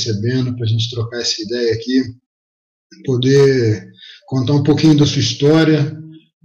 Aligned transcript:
recebendo 0.00 0.56
para 0.56 0.64
a 0.64 0.68
gente 0.68 0.90
trocar 0.90 1.20
essa 1.20 1.42
ideia 1.42 1.74
aqui, 1.74 2.02
poder 3.04 3.90
contar 4.26 4.54
um 4.54 4.62
pouquinho 4.62 4.96
da 4.96 5.06
sua 5.06 5.20
história 5.20 5.96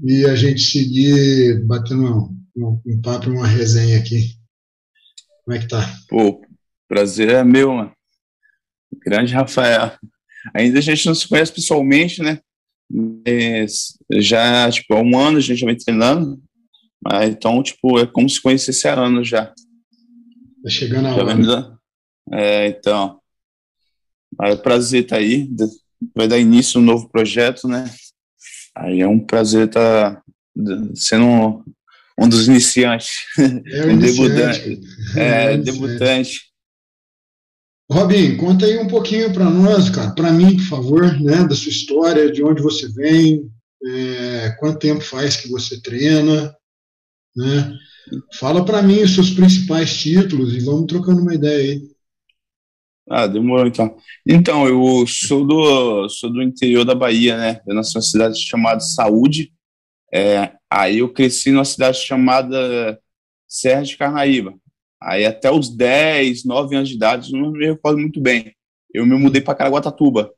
e 0.03 0.25
a 0.25 0.35
gente 0.35 0.61
seguir 0.61 1.65
batendo 1.65 2.35
um, 2.57 2.81
um 2.85 3.01
papo, 3.01 3.29
uma 3.29 3.47
resenha 3.47 3.97
aqui. 3.97 4.35
Como 5.43 5.55
é 5.55 5.59
que 5.59 5.67
tá? 5.67 5.81
Pô, 6.09 6.41
prazer 6.87 7.29
é 7.29 7.43
meu, 7.43 7.73
mano. 7.73 7.91
Grande 9.05 9.33
Rafael. 9.33 9.97
Ainda 10.53 10.79
a 10.79 10.81
gente 10.81 11.05
não 11.05 11.15
se 11.15 11.27
conhece 11.27 11.53
pessoalmente, 11.53 12.21
né? 12.21 12.39
Mas 12.89 13.97
já, 14.11 14.69
tipo, 14.69 14.93
há 14.93 15.01
um 15.01 15.17
ano 15.17 15.37
a 15.37 15.41
gente 15.41 15.59
já 15.59 15.65
vem 15.65 15.77
treinando. 15.77 16.41
Mas, 17.03 17.29
então, 17.29 17.61
tipo, 17.61 17.99
é 17.99 18.05
como 18.05 18.29
se 18.29 18.41
conhecesse 18.41 18.87
há 18.87 18.99
anos 18.99 19.27
já. 19.27 19.45
Tá 19.45 20.69
chegando 20.69 21.07
a 21.07 21.15
hora. 21.15 21.77
É, 22.31 22.67
então. 22.67 23.19
É 24.41 24.55
prazer 24.55 25.03
estar 25.03 25.17
tá 25.17 25.21
aí. 25.21 25.49
Vai 26.15 26.27
dar 26.27 26.37
início 26.37 26.79
a 26.79 26.81
um 26.81 26.85
novo 26.85 27.09
projeto, 27.09 27.67
né? 27.67 27.89
Aí 28.75 29.01
é 29.01 29.07
um 29.07 29.19
prazer 29.19 29.67
estar 29.67 30.15
tá 30.15 30.23
sendo 30.93 31.25
um, 31.25 31.63
um 32.19 32.29
dos 32.29 32.47
iniciantes. 32.47 33.09
É 33.37 33.85
um, 33.87 33.91
um 33.91 33.99
debutante. 33.99 34.81
É, 35.15 35.53
é 35.53 35.57
debutante. 35.57 36.41
Robin, 37.89 38.35
conta 38.37 38.65
aí 38.65 38.79
um 38.79 38.87
pouquinho 38.87 39.31
para 39.31 39.47
nós, 39.47 39.89
cara, 39.91 40.11
para 40.11 40.31
mim, 40.31 40.57
por 40.57 40.65
favor, 40.65 41.21
né, 41.21 41.43
da 41.47 41.55
sua 41.55 41.69
história, 41.69 42.31
de 42.31 42.43
onde 42.43 42.59
você 42.59 42.89
vem, 42.89 43.47
é, 43.85 44.55
quanto 44.59 44.79
tempo 44.79 45.01
faz 45.01 45.37
que 45.37 45.49
você 45.49 45.79
treina, 45.79 46.55
né? 47.35 47.77
Fala 48.39 48.63
para 48.65 48.81
mim 48.81 49.01
os 49.01 49.13
seus 49.13 49.31
principais 49.31 49.95
títulos 49.97 50.53
e 50.53 50.59
vamos 50.59 50.87
trocando 50.87 51.21
uma 51.21 51.33
ideia 51.33 51.73
aí. 51.73 51.94
Ah, 53.09 53.27
demorou 53.27 53.67
então. 53.67 53.95
Então, 54.27 54.67
eu 54.67 55.05
sou 55.07 55.45
do, 55.45 56.09
sou 56.09 56.31
do 56.31 56.41
interior 56.41 56.83
da 56.83 56.95
Bahia, 56.95 57.37
né? 57.37 57.61
Eu 57.67 57.75
nasci 57.75 57.95
numa 57.95 58.01
cidade 58.01 58.39
chamada 58.39 58.79
Saúde. 58.79 59.53
É, 60.13 60.53
aí 60.69 60.99
eu 60.99 61.13
cresci 61.13 61.51
numa 61.51 61.65
cidade 61.65 61.99
chamada 61.99 62.99
Serra 63.47 63.83
de 63.83 63.97
Carnaíba. 63.97 64.55
Aí 65.01 65.25
até 65.25 65.51
os 65.51 65.69
10, 65.69 66.45
9 66.45 66.75
anos 66.75 66.89
de 66.89 66.95
idade, 66.95 67.31
não 67.31 67.51
me 67.51 67.65
recordo 67.67 67.99
muito 67.99 68.19
bem. 68.19 68.53
Eu 68.93 69.05
me 69.05 69.15
mudei 69.17 69.41
para 69.41 69.55
Caraguatatuba. 69.55 70.33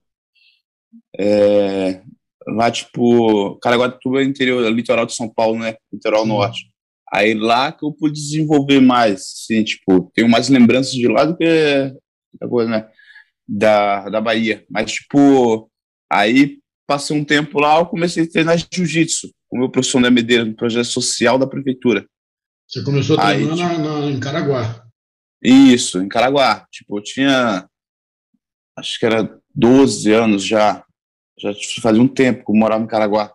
É, 1.18 2.02
lá, 2.48 2.70
tipo, 2.70 3.56
Caraguatatuba 3.60 4.22
é 4.22 4.26
interior, 4.26 4.66
é 4.66 4.70
litoral 4.70 5.06
de 5.06 5.16
São 5.16 5.30
Paulo, 5.30 5.60
né? 5.60 5.78
Litoral 5.94 6.26
norte. 6.26 6.70
Aí 7.14 7.34
lá 7.34 7.72
que 7.72 7.86
eu 7.86 7.94
pude 7.94 8.14
desenvolver 8.20 8.82
mais, 8.82 9.22
assim, 9.22 9.64
tipo, 9.64 10.12
tenho 10.14 10.28
mais 10.28 10.50
lembranças 10.50 10.92
de 10.92 11.08
lá 11.08 11.24
do 11.24 11.38
que 11.38 11.94
né? 12.68 12.88
Da, 13.48 14.10
da 14.10 14.22
Bahia. 14.22 14.66
Mas, 14.70 14.92
tipo, 14.92 15.70
aí 16.12 16.60
passei 16.88 17.18
um 17.18 17.24
tempo 17.24 17.60
lá, 17.60 17.78
eu 17.80 17.86
comecei 17.86 18.24
a 18.24 18.30
treinar 18.30 18.58
jiu-jitsu, 18.58 19.30
com 19.50 19.58
o 19.58 19.60
meu 19.60 19.70
professor 19.70 20.02
da 20.02 20.10
Medeira, 20.10 20.46
no 20.46 20.56
projeto 20.56 20.86
social 20.86 21.38
da 21.38 21.46
prefeitura. 21.46 22.08
Você 22.68 22.84
começou 22.84 23.18
a 23.20 23.26
treinar 23.26 23.54
aí, 23.54 23.58
tipo, 23.58 23.82
na, 23.82 24.00
na, 24.00 24.06
em 24.08 24.20
Caraguá. 24.20 24.84
Isso, 25.44 26.02
em 26.02 26.08
Caraguá. 26.08 26.66
Tipo, 26.72 26.98
eu 26.98 27.04
tinha, 27.04 27.68
acho 28.78 29.00
que 29.00 29.06
era 29.06 29.38
12 29.54 30.12
anos 30.12 30.44
já, 30.44 30.84
já 31.40 31.54
fazia 31.82 32.02
um 32.02 32.08
tempo 32.08 32.46
que 32.46 32.52
eu 32.52 32.56
morava 32.56 32.84
em 32.84 32.88
Caraguá. 32.88 33.34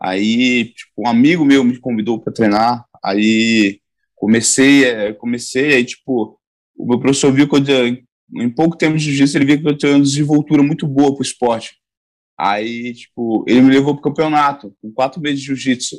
Aí, 0.00 0.72
tipo, 0.72 0.92
um 0.98 1.08
amigo 1.08 1.44
meu 1.44 1.64
me 1.64 1.78
convidou 1.78 2.20
para 2.20 2.32
treinar, 2.32 2.84
aí 3.02 3.80
comecei, 4.14 4.84
é, 4.84 5.12
comecei, 5.12 5.74
aí, 5.74 5.84
tipo, 5.84 6.38
o 6.76 6.86
meu 6.86 7.00
professor 7.00 7.32
viu 7.32 7.48
que 7.48 7.56
eu, 7.56 7.98
em 8.34 8.50
pouco 8.50 8.76
tempo 8.76 8.96
de 8.96 9.04
jiu-jitsu, 9.04 9.38
ele 9.38 9.44
viu 9.44 9.60
que 9.60 9.68
eu 9.68 9.76
tinha 9.76 9.92
uma 9.92 10.02
desenvoltura 10.02 10.62
muito 10.62 10.86
boa 10.86 11.14
pro 11.14 11.22
esporte. 11.22 11.76
Aí, 12.38 12.94
tipo, 12.94 13.44
ele 13.48 13.62
me 13.62 13.70
levou 13.70 13.94
pro 13.94 14.02
campeonato, 14.02 14.74
com 14.80 14.92
quatro 14.92 15.20
meses 15.20 15.40
de 15.40 15.46
jiu-jitsu. 15.46 15.96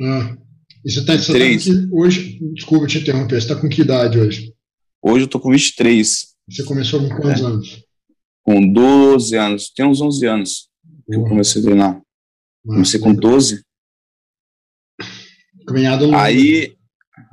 Ah, 0.00 0.36
e 0.84 0.90
você 0.90 1.04
tá, 1.04 1.16
você 1.16 1.32
Três. 1.32 1.64
Tá 1.64 1.72
que, 1.72 1.88
hoje, 1.92 2.38
desculpa 2.54 2.86
te 2.86 2.98
interromper, 2.98 3.40
você 3.40 3.48
tá 3.48 3.60
com 3.60 3.68
que 3.68 3.82
idade 3.82 4.18
hoje? 4.18 4.54
Hoje 5.02 5.24
eu 5.24 5.28
tô 5.28 5.40
com 5.40 5.50
23. 5.50 6.26
Você 6.48 6.64
começou 6.64 7.00
com 7.00 7.08
quantos 7.08 7.42
é. 7.42 7.44
anos? 7.44 7.84
Com 8.42 8.72
12 8.72 9.36
anos, 9.36 9.70
tem 9.70 9.86
uns 9.86 10.00
11 10.00 10.26
anos 10.26 10.68
que 11.06 11.16
eu 11.16 11.24
comecei 11.24 11.60
a 11.60 11.64
treinar. 11.64 12.02
Comecei 12.64 13.00
com 13.00 13.14
12. 13.14 13.62
Caminhada 15.66 16.04
longa. 16.04 16.22
Aí, 16.22 16.76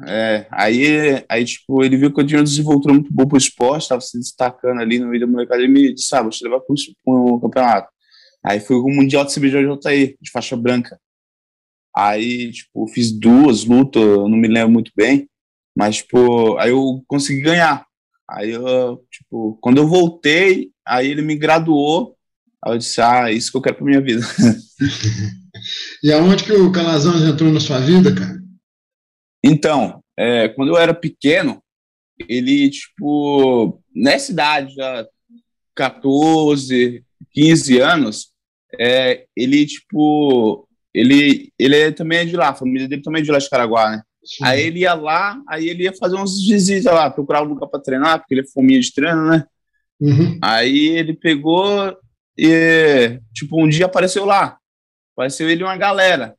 é, 0.06 0.46
aí, 0.52 1.24
aí, 1.28 1.46
tipo, 1.46 1.84
ele 1.84 1.98
viu 1.98 2.14
que 2.14 2.22
eu 2.22 2.28
tinha 2.28 2.40
uma 2.40 2.44
desenvoltura 2.44 2.94
muito 2.94 3.12
boa 3.12 3.28
pro 3.28 3.38
esporte, 3.38 3.84
estava 3.84 4.02
se 4.02 4.20
destacando 4.20 4.80
ali 4.80 5.00
no 5.00 5.08
meio 5.08 5.22
da 5.22 5.28
molecada, 5.28 5.62
ele 5.62 5.72
me 5.72 5.94
disse, 5.94 6.16
ah, 6.16 6.22
vou 6.22 6.30
te 6.30 6.44
levar 6.44 6.60
pro, 6.60 6.76
pro 7.04 7.40
campeonato. 7.42 7.90
Aí 8.46 8.60
fui 8.60 8.76
o 8.76 8.88
Mundial 8.88 9.26
de 9.26 9.34
CBJJI, 9.34 10.18
de 10.22 10.32
faixa 10.32 10.56
branca. 10.56 11.00
Aí, 11.96 12.52
tipo, 12.52 12.88
fiz 12.90 13.12
duas 13.12 13.66
lutas, 13.66 14.04
não 14.04 14.30
me 14.30 14.48
lembro 14.48 14.72
muito 14.72 14.92
bem, 14.96 15.28
mas, 15.76 15.98
tipo, 15.98 16.58
aí 16.58 16.70
eu 16.70 17.04
consegui 17.08 17.42
ganhar. 17.42 17.84
Aí, 18.30 18.52
eu, 18.52 19.04
tipo, 19.12 19.58
quando 19.62 19.78
eu 19.78 19.88
voltei, 19.88 20.70
aí 20.86 21.10
ele 21.10 21.24
me 21.24 21.36
graduou, 21.36 22.16
aí 22.64 22.74
eu 22.74 22.78
disse, 22.78 23.02
ah, 23.02 23.32
é 23.32 23.34
isso 23.34 23.52
que 23.52 23.58
eu 23.58 23.62
quero 23.62 23.78
pra 23.78 23.86
minha 23.86 24.02
vida. 24.02 24.22
e 26.04 26.14
aonde 26.14 26.44
que 26.44 26.54
o 26.54 26.72
Calazans 26.72 27.24
entrou 27.24 27.52
na 27.52 27.60
sua 27.60 27.80
vida, 27.80 28.14
cara? 28.14 28.37
Então, 29.48 30.04
é, 30.18 30.50
quando 30.50 30.70
eu 30.70 30.78
era 30.78 30.94
pequeno, 30.94 31.64
ele, 32.28 32.70
tipo, 32.70 33.82
nessa 33.96 34.32
idade, 34.32 34.76
já 34.76 35.08
14, 35.74 37.04
15 37.32 37.80
anos, 37.80 38.28
é, 38.78 39.26
ele, 39.36 39.66
tipo, 39.66 40.68
ele, 40.94 41.54
ele 41.58 41.92
também 41.94 42.20
é 42.20 42.26
de 42.26 42.36
lá, 42.36 42.50
a 42.50 42.56
família 42.56 42.90
dele 42.90 43.02
também 43.02 43.22
é 43.22 43.24
de 43.24 43.32
lá 43.32 43.38
de 43.38 43.50
Caraguá, 43.50 43.92
né? 43.92 44.02
Sim. 44.26 44.44
Aí 44.44 44.64
ele 44.64 44.80
ia 44.80 44.94
lá, 44.94 45.42
aí 45.48 45.70
ele 45.70 45.84
ia 45.84 45.94
fazer 45.94 46.18
uns 46.18 46.46
visitas 46.46 46.94
lá, 46.94 47.10
procurar 47.10 47.44
um 47.44 47.48
lugar 47.48 47.68
para 47.68 47.80
treinar, 47.80 48.20
porque 48.20 48.34
ele 48.34 48.42
é 48.42 48.52
fominha 48.52 48.82
de 48.82 48.94
treino, 48.94 49.30
né? 49.30 49.46
Uhum. 50.02 50.38
Aí 50.42 50.88
ele 50.88 51.14
pegou 51.14 51.96
e, 52.38 53.20
tipo, 53.34 53.64
um 53.64 53.70
dia 53.70 53.86
apareceu 53.86 54.26
lá. 54.26 54.58
Apareceu 55.16 55.50
ele 55.50 55.62
e 55.62 55.64
uma 55.64 55.78
galera. 55.78 56.36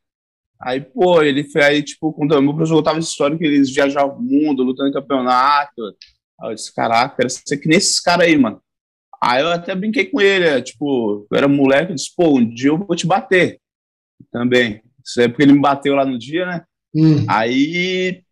Aí, 0.60 0.80
pô, 0.80 1.22
ele 1.22 1.44
foi 1.44 1.62
aí, 1.62 1.82
tipo, 1.82 2.12
quando 2.12 2.32
o 2.32 2.42
meu 2.42 2.52
professor 2.52 2.76
contava 2.76 2.98
essa 2.98 3.08
história 3.08 3.38
que 3.38 3.44
eles 3.44 3.72
viajavam 3.72 4.16
o 4.16 4.22
mundo, 4.22 4.64
lutando 4.64 4.90
em 4.90 4.92
campeonato. 4.92 5.80
Aí 6.40 6.50
eu 6.50 6.54
disse, 6.54 6.74
caraca, 6.74 7.16
quero 7.16 7.30
ser 7.30 7.56
que 7.58 7.68
nem 7.68 7.78
esses 7.78 8.00
caras 8.00 8.26
aí, 8.26 8.36
mano. 8.36 8.60
Aí 9.22 9.42
eu 9.42 9.48
até 9.48 9.74
brinquei 9.74 10.06
com 10.06 10.20
ele, 10.20 10.46
é, 10.46 10.60
tipo, 10.60 11.26
eu 11.30 11.38
era 11.38 11.48
moleque, 11.48 11.92
eu 11.92 11.96
disse, 11.96 12.14
pô, 12.16 12.38
um 12.38 12.48
dia 12.48 12.70
eu 12.70 12.78
vou 12.78 12.96
te 12.96 13.06
bater 13.06 13.60
também. 14.32 14.82
Isso 15.04 15.20
é 15.20 15.28
porque 15.28 15.42
ele 15.42 15.52
me 15.52 15.60
bateu 15.60 15.94
lá 15.94 16.04
no 16.04 16.18
dia, 16.18 16.46
né? 16.46 16.64
Hum. 16.94 17.24
Aí, 17.28 18.22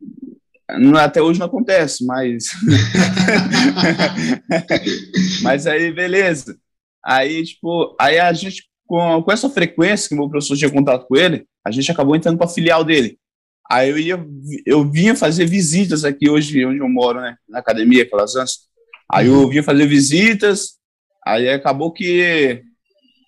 até 0.99 1.23
hoje 1.23 1.39
não 1.39 1.47
acontece, 1.47 2.05
mas. 2.05 2.45
mas 5.43 5.67
aí, 5.67 5.93
beleza. 5.93 6.59
Aí, 7.05 7.45
tipo, 7.45 7.95
aí 8.01 8.19
a 8.19 8.33
gente 8.33 8.65
com, 8.87 9.23
com 9.23 9.33
essa 9.33 9.51
frequência 9.51 10.09
que 10.09 10.15
o 10.15 10.19
meu 10.19 10.29
professor 10.29 10.57
tinha 10.57 10.71
contato 10.71 11.07
com 11.07 11.17
ele, 11.17 11.47
a 11.67 11.71
gente 11.71 11.91
acabou 11.91 12.15
entrando 12.15 12.39
para 12.39 12.47
a 12.47 12.51
filial 12.51 12.85
dele. 12.85 13.19
Aí 13.69 13.91
eu 13.91 13.99
ia, 13.99 14.27
eu 14.65 14.89
vinha 14.89 15.17
fazer 15.17 15.47
visitas 15.47 16.05
aqui 16.05 16.31
hoje, 16.31 16.65
onde 16.65 16.79
eu 16.79 16.89
moro, 16.89 17.21
né, 17.21 17.37
na 17.49 17.59
academia, 17.59 18.05
aquelas 18.05 18.37
antes. 18.37 18.61
Aí 19.13 19.27
eu 19.27 19.49
vinha 19.49 19.63
fazer 19.63 19.87
visitas, 19.87 20.75
aí 21.25 21.49
acabou 21.49 21.93
que 21.93 22.63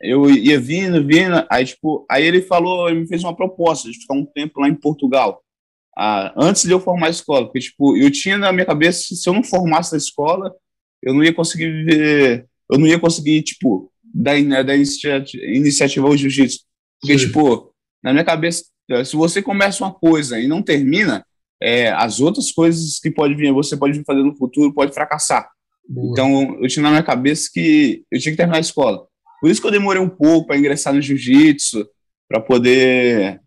eu 0.01 0.31
ia 0.31 0.61
vindo, 0.61 1.05
vindo, 1.05 1.45
aí 1.51 1.65
tipo, 1.65 2.07
aí 2.09 2.25
ele 2.25 2.41
falou, 2.41 2.89
ele 2.89 3.01
me 3.01 3.09
fez 3.09 3.25
uma 3.25 3.35
proposta 3.35 3.91
de 3.91 3.99
ficar 3.99 4.15
um 4.15 4.25
tempo 4.25 4.61
lá 4.61 4.69
em 4.69 4.75
Portugal, 4.75 5.43
ah, 5.97 6.33
antes 6.37 6.63
de 6.63 6.71
eu 6.71 6.79
formar 6.79 7.09
a 7.09 7.11
escola, 7.11 7.47
porque 7.47 7.59
tipo, 7.59 7.97
eu 7.97 8.11
tinha 8.11 8.39
na 8.39 8.53
minha 8.53 8.67
cabeça, 8.67 9.15
se 9.15 9.29
eu 9.29 9.33
não 9.33 9.43
formasse 9.43 9.95
a 9.97 9.99
escola, 9.99 10.55
eu 11.03 11.13
não 11.13 11.25
ia 11.25 11.35
conseguir 11.35 11.71
viver, 11.71 12.47
eu 12.71 12.79
não 12.79 12.87
ia 12.87 12.99
conseguir, 13.01 13.43
tipo, 13.43 13.91
da, 14.15 14.39
né, 14.41 14.63
da 14.63 14.75
iniciativa, 14.75 15.45
iniciativa 15.45 16.07
ao 16.07 16.17
jiu-jitsu. 16.17 16.61
Porque, 17.01 17.19
Sim. 17.19 17.27
tipo, 17.27 17.75
na 18.03 18.13
minha 18.13 18.25
cabeça, 18.25 18.65
se 19.05 19.17
você 19.17 19.43
começa 19.43 19.85
uma 19.85 19.93
coisa 19.93 20.39
e 20.39 20.47
não 20.47 20.63
termina, 20.63 21.25
é, 21.61 21.91
as 21.91 22.21
outras 22.21 22.53
coisas 22.53 22.99
que 22.99 23.11
pode 23.11 23.35
vir, 23.35 23.53
você 23.53 23.77
pode 23.77 23.99
vir 23.99 24.05
fazer 24.05 24.23
no 24.23 24.37
futuro, 24.37 24.73
pode 24.73 24.95
fracassar. 24.95 25.49
Boa. 25.89 26.13
Então, 26.13 26.59
eu 26.61 26.69
tinha 26.69 26.83
na 26.83 26.91
minha 26.91 27.03
cabeça 27.03 27.51
que 27.53 28.05
eu 28.11 28.21
tinha 28.21 28.33
que 28.33 28.37
terminar 28.37 28.59
a 28.59 28.61
escola. 28.61 29.07
Por 29.41 29.51
isso 29.51 29.61
que 29.61 29.67
eu 29.67 29.73
demorei 29.73 30.01
um 30.01 30.09
pouco 30.09 30.47
para 30.47 30.57
ingressar 30.57 30.93
no 30.93 31.01
jiu-jitsu, 31.01 31.87
para 32.29 32.41
poder 32.41 33.41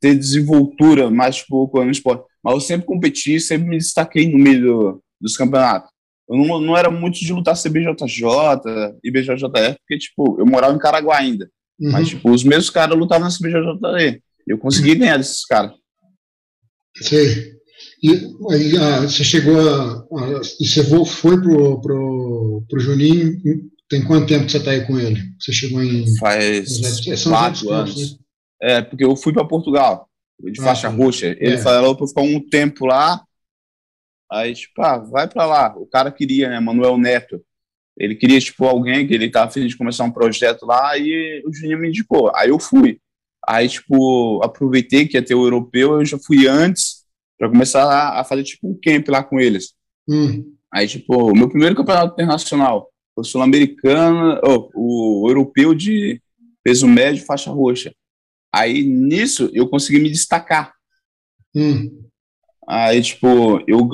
ter 0.00 0.14
desenvoltura 0.14 1.10
mais 1.10 1.36
tipo, 1.36 1.70
no 1.74 1.90
esporte. 1.90 2.24
Mas 2.42 2.54
eu 2.54 2.60
sempre 2.60 2.86
competi, 2.86 3.40
sempre 3.40 3.68
me 3.68 3.78
destaquei 3.78 4.30
no 4.30 4.38
meio 4.38 4.60
do, 4.60 5.02
dos 5.20 5.36
campeonatos. 5.36 5.90
Eu 6.28 6.36
não, 6.36 6.60
não 6.60 6.76
era 6.76 6.90
muito 6.90 7.18
de 7.18 7.32
lutar 7.32 7.54
CBJJ 7.54 8.98
e 9.02 9.10
BJJF, 9.10 9.78
porque, 9.78 9.98
tipo, 9.98 10.36
eu 10.40 10.46
morava 10.46 10.74
em 10.74 10.78
Caraguá 10.78 11.18
ainda. 11.18 11.48
Uhum. 11.80 11.92
Mas, 11.92 12.08
tipo, 12.08 12.30
os 12.30 12.42
mesmos 12.42 12.70
caras 12.70 12.98
lutavam 12.98 13.28
na 13.28 13.34
CBJJE. 13.34 14.22
Eu 14.46 14.58
consegui 14.58 14.94
ganhar 14.94 15.16
desses 15.16 15.44
caras. 15.44 15.72
Sei. 17.02 17.56
E 18.02 18.10
aí 18.50 18.76
ah, 18.78 19.00
você 19.00 19.24
chegou 19.24 19.58
a, 19.58 19.98
a, 20.00 20.40
e 20.60 20.66
você 20.66 20.84
foi 20.84 21.40
pro, 21.40 21.80
pro, 21.80 22.64
pro 22.68 22.80
Juninho, 22.80 23.40
tem 23.88 24.04
quanto 24.04 24.28
tempo 24.28 24.46
que 24.46 24.52
você 24.52 24.58
está 24.58 24.70
aí 24.70 24.86
com 24.86 24.98
ele? 24.98 25.20
Você 25.40 25.52
chegou 25.52 25.82
em... 25.82 26.04
Faz 26.18 26.80
quatro 27.24 27.72
anos. 27.72 28.12
Né? 28.12 28.18
É, 28.62 28.82
porque 28.82 29.04
eu 29.04 29.14
fui 29.16 29.32
para 29.32 29.44
Portugal, 29.44 30.08
de 30.40 30.60
ah, 30.60 30.64
faixa 30.64 30.88
roxa. 30.88 31.26
Ele 31.38 31.54
é. 31.54 31.58
falou 31.58 31.96
para 31.96 32.06
ficar 32.06 32.22
um 32.22 32.40
tempo 32.48 32.86
lá, 32.86 33.22
aí, 34.30 34.54
tipo, 34.54 34.80
ah, 34.82 34.98
vai 34.98 35.28
para 35.28 35.46
lá. 35.46 35.74
O 35.76 35.86
cara 35.86 36.10
queria, 36.10 36.48
né, 36.48 36.60
Manuel 36.60 36.96
Neto. 36.96 37.40
Ele 37.96 38.14
queria, 38.14 38.38
tipo, 38.38 38.64
alguém 38.64 39.06
que 39.06 39.14
ele 39.14 39.26
estava 39.26 39.46
afim 39.46 39.66
de 39.66 39.76
começar 39.76 40.04
um 40.04 40.10
projeto 40.10 40.66
lá 40.66 40.96
e 40.98 41.42
o 41.46 41.52
Juninho 41.52 41.78
me 41.78 41.88
indicou. 41.88 42.30
Aí 42.34 42.50
eu 42.50 42.58
fui. 42.58 43.00
Aí, 43.48 43.68
tipo, 43.68 44.40
aproveitei 44.42 45.06
que 45.06 45.16
ia 45.16 45.24
ter 45.24 45.34
o 45.34 45.44
europeu, 45.44 45.94
eu 45.94 46.04
já 46.04 46.18
fui 46.18 46.46
antes 46.46 47.04
para 47.38 47.48
começar 47.48 47.84
a, 47.84 48.20
a, 48.20 48.24
fazer, 48.24 48.44
tipo, 48.44 48.68
um 48.68 48.78
camp 48.82 49.08
lá 49.08 49.22
com 49.22 49.40
eles. 49.40 49.74
Hum. 50.08 50.54
Aí, 50.72 50.86
tipo, 50.86 51.30
o 51.30 51.36
meu 51.36 51.48
primeiro 51.48 51.74
campeonato 51.74 52.12
internacional 52.14 52.90
o 53.16 53.24
sul-americano, 53.24 54.38
oh, 54.44 54.70
o 54.74 55.28
europeu 55.28 55.74
de 55.74 56.20
peso 56.62 56.86
médio, 56.86 57.24
faixa 57.24 57.50
roxa. 57.50 57.92
Aí, 58.52 58.82
nisso, 58.82 59.50
eu 59.54 59.68
consegui 59.68 59.98
me 59.98 60.10
destacar. 60.10 60.74
Hum. 61.54 62.04
Aí, 62.68 63.02
tipo, 63.02 63.58
eu, 63.66 63.88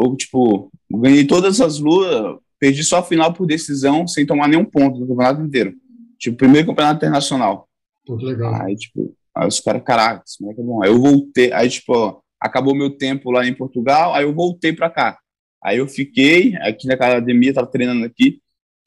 eu, 0.00 0.16
tipo, 0.16 0.70
ganhei 0.90 1.26
todas 1.26 1.60
as 1.60 1.80
lutas, 1.80 2.36
Perdi 2.58 2.82
só 2.82 2.98
a 2.98 3.02
final 3.02 3.32
por 3.32 3.46
decisão, 3.46 4.06
sem 4.06 4.26
tomar 4.26 4.48
nenhum 4.48 4.64
ponto 4.64 4.98
no 4.98 5.06
campeonato 5.06 5.42
inteiro. 5.42 5.74
Tipo, 6.18 6.36
primeiro 6.36 6.66
campeonato 6.66 6.96
internacional. 6.96 7.68
Pô, 8.04 8.16
legal. 8.16 8.54
Aí, 8.62 8.74
tipo, 8.74 9.14
aí 9.34 9.46
os 9.46 9.60
caras, 9.60 9.82
caraca, 9.84 10.24
isso 10.26 10.44
é 10.44 10.50
é 10.50 10.54
bom. 10.54 10.82
Aí 10.82 10.90
eu 10.90 10.98
voltei, 11.00 11.52
aí, 11.52 11.68
tipo, 11.68 12.22
acabou 12.40 12.74
meu 12.74 12.90
tempo 12.90 13.30
lá 13.30 13.46
em 13.46 13.54
Portugal, 13.54 14.14
aí 14.14 14.24
eu 14.24 14.34
voltei 14.34 14.72
pra 14.72 14.90
cá. 14.90 15.18
Aí 15.62 15.78
eu 15.78 15.88
fiquei 15.88 16.56
aqui 16.56 16.86
na 16.86 16.94
academia, 16.94 17.54
tava 17.54 17.66
treinando 17.66 18.04
aqui. 18.04 18.40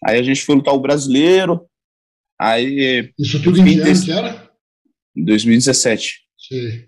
Aí 0.04 0.18
a 0.18 0.24
gente 0.24 0.44
foi 0.44 0.56
lutar 0.56 0.74
o 0.74 0.80
brasileiro. 0.80 1.66
Aí. 2.40 3.14
Isso 3.20 3.42
tudo 3.42 3.60
em 3.60 3.80
ano 3.80 4.04
que 4.06 4.12
era? 4.12 4.50
2017. 5.16 6.22
Sim. 6.38 6.86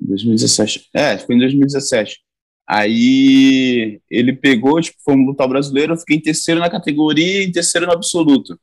2017. 0.00 0.88
É, 0.94 1.18
foi 1.18 1.34
em 1.34 1.38
2017. 1.38 2.20
Aí 2.68 3.98
ele 4.10 4.34
pegou, 4.34 4.78
tipo, 4.80 4.98
fomos 5.02 5.26
lutar 5.26 5.46
o 5.46 5.50
brasileiro, 5.50 5.94
eu 5.94 5.96
fiquei 5.96 6.18
em 6.18 6.20
terceiro 6.20 6.60
na 6.60 6.68
categoria 6.68 7.42
e 7.42 7.46
em 7.46 7.52
terceiro 7.52 7.86
no 7.86 7.92
absoluto. 7.94 8.60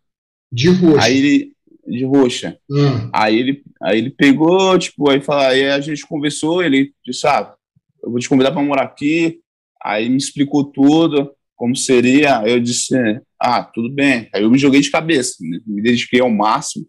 De 0.51 0.69
roxa. 0.69 1.03
Aí 1.03 1.17
ele, 1.17 1.53
de 1.87 2.05
roxa. 2.05 2.59
Hum. 2.69 3.09
Aí, 3.11 3.39
ele, 3.39 3.63
aí 3.81 3.97
ele 3.97 4.11
pegou, 4.11 4.77
tipo, 4.77 5.09
aí, 5.09 5.19
fala, 5.21 5.47
aí 5.47 5.65
a 5.69 5.79
gente 5.79 6.05
conversou, 6.05 6.63
ele 6.63 6.93
disse, 7.03 7.25
ah, 7.25 7.55
eu 8.03 8.11
vou 8.11 8.19
te 8.19 8.29
convidar 8.29 8.51
para 8.51 8.61
morar 8.61 8.83
aqui. 8.83 9.39
Aí 9.83 10.07
me 10.07 10.17
explicou 10.17 10.63
tudo, 10.65 11.31
como 11.55 11.75
seria. 11.75 12.39
Aí 12.41 12.51
eu 12.51 12.59
disse, 12.59 12.95
ah, 13.41 13.63
tudo 13.63 13.89
bem. 13.89 14.29
Aí 14.33 14.43
eu 14.43 14.51
me 14.51 14.59
joguei 14.59 14.81
de 14.81 14.91
cabeça, 14.91 15.37
né? 15.41 15.59
me 15.65 15.81
dediquei 15.81 16.21
ao 16.21 16.29
máximo. 16.29 16.85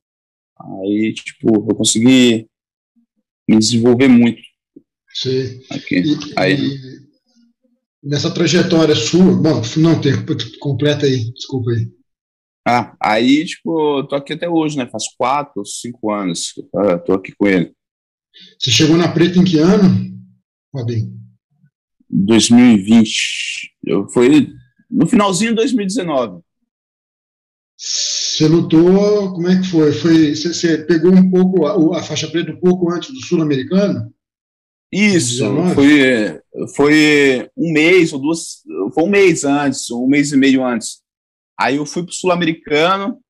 Aí, 0.58 1.14
tipo, 1.14 1.48
eu 1.48 1.74
consegui 1.74 2.46
me 3.48 3.58
desenvolver 3.58 4.08
muito. 4.08 4.42
Sim. 5.14 5.62
Aqui. 5.70 6.02
E, 6.02 6.18
aí, 6.36 6.54
e 6.54 7.05
nessa 8.06 8.32
trajetória 8.32 8.94
sua, 8.94 9.34
bom, 9.34 9.60
não 9.78 10.00
tem, 10.00 10.12
completa 10.60 11.06
aí, 11.06 11.32
desculpa 11.32 11.72
aí. 11.72 11.88
Ah, 12.66 12.96
aí, 13.00 13.44
tipo, 13.44 14.04
tô 14.04 14.16
aqui 14.16 14.32
até 14.32 14.48
hoje, 14.48 14.76
né? 14.76 14.88
Faz 14.88 15.04
quatro, 15.16 15.64
cinco 15.64 16.12
anos 16.12 16.52
que 16.52 16.62
tô 17.04 17.12
aqui 17.12 17.32
com 17.36 17.46
ele. 17.46 17.72
Você 18.58 18.70
chegou 18.70 18.96
na 18.96 19.08
Preta 19.08 19.38
em 19.38 19.44
que 19.44 19.58
ano, 19.58 19.86
Robin? 20.74 21.16
2020. 22.08 23.72
Eu 23.84 24.08
fui 24.08 24.52
no 24.90 25.06
finalzinho 25.06 25.50
de 25.50 25.56
2019. 25.56 26.40
Você 27.76 28.48
lutou, 28.48 29.32
como 29.32 29.48
é 29.48 29.60
que 29.60 29.68
foi? 29.68 29.92
foi 29.92 30.34
você, 30.34 30.52
você 30.52 30.78
pegou 30.78 31.12
um 31.12 31.30
pouco 31.30 31.66
a, 31.66 31.98
a 31.98 32.02
faixa 32.02 32.28
preta 32.28 32.52
um 32.52 32.60
pouco 32.60 32.90
antes 32.90 33.12
do 33.12 33.20
sul-americano? 33.24 34.12
Isso, 34.98 35.44
foi, 35.74 36.40
foi 36.74 37.50
um 37.56 37.72
mês 37.72 38.12
ou 38.12 38.18
duas, 38.18 38.62
foi 38.94 39.04
um 39.04 39.10
mês 39.10 39.44
antes, 39.44 39.90
um 39.90 40.06
mês 40.06 40.32
e 40.32 40.36
meio 40.36 40.64
antes. 40.64 41.02
Aí 41.58 41.76
eu 41.76 41.84
fui 41.84 42.02
para 42.02 42.10
o 42.10 42.14
Sul-Americano 42.14 43.20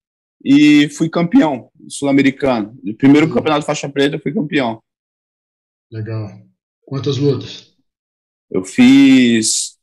e 0.45 0.89
fui 0.91 1.09
campeão 1.09 1.71
sul-americano. 1.89 2.79
No 2.83 2.95
primeiro 2.95 3.29
campeonato 3.29 3.61
de 3.61 3.67
faixa 3.67 3.89
preta 3.89 4.17
eu 4.17 4.21
fui 4.21 4.33
campeão. 4.33 4.81
Legal. 5.91 6.29
Quantas 6.85 7.17
lutas? 7.17 7.75
Eu 8.51 8.65
fiz 8.65 9.77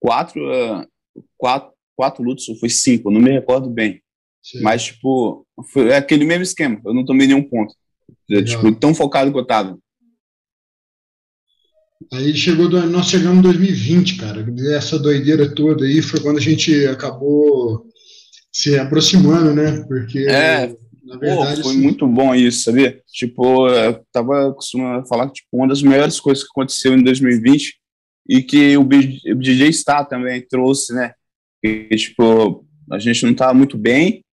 quatro, 0.00 0.40
quatro, 1.36 1.72
quatro 1.94 2.22
lutas, 2.22 2.48
ou 2.48 2.56
foi 2.56 2.70
cinco, 2.70 3.10
não 3.10 3.20
me 3.20 3.30
recordo 3.30 3.68
bem. 3.68 4.02
Sim. 4.42 4.62
Mas, 4.62 4.84
tipo, 4.84 5.46
foi 5.72 5.94
aquele 5.94 6.24
mesmo 6.24 6.42
esquema, 6.42 6.80
eu 6.84 6.94
não 6.94 7.04
tomei 7.04 7.26
nenhum 7.26 7.42
ponto. 7.42 7.74
Tipo, 8.26 8.74
tão 8.74 8.94
focado 8.94 9.32
que 9.32 9.38
eu 9.38 9.46
tava. 9.46 9.78
Aí 12.12 12.34
chegou, 12.34 12.68
do, 12.68 12.84
nós 12.86 13.06
chegamos 13.06 13.38
em 13.38 13.42
2020, 13.42 14.16
cara. 14.16 14.46
Essa 14.76 14.98
doideira 14.98 15.54
toda 15.54 15.84
aí 15.84 16.02
foi 16.02 16.20
quando 16.20 16.38
a 16.38 16.40
gente 16.40 16.86
acabou 16.86 17.86
se 18.52 18.78
aproximando, 18.78 19.54
né? 19.54 19.84
Porque 19.88 20.20
é, 20.28 20.74
na 21.04 21.18
verdade 21.18 21.56
pô, 21.56 21.64
foi 21.64 21.72
assim, 21.72 21.82
muito 21.82 22.06
bom 22.06 22.34
isso, 22.34 22.62
sabia? 22.64 23.00
Tipo, 23.12 23.68
eu 23.68 24.04
tava 24.12 24.50
acostumado 24.50 25.06
falar 25.08 25.26
que 25.26 25.34
tipo, 25.34 25.48
uma 25.52 25.68
das 25.68 25.82
melhores 25.82 26.20
coisas 26.20 26.44
que 26.44 26.50
aconteceu 26.50 26.94
em 26.94 27.02
2020 27.02 27.74
e 28.28 28.42
que 28.42 28.76
o, 28.76 28.84
DJ 28.84 29.72
Star 29.72 30.06
também 30.06 30.40
trouxe, 30.46 30.94
né? 30.94 31.12
Que, 31.62 31.88
tipo, 31.96 32.64
a 32.90 32.98
gente 32.98 33.24
não 33.26 33.34
tava 33.34 33.54
muito 33.54 33.76
bem 33.76 34.24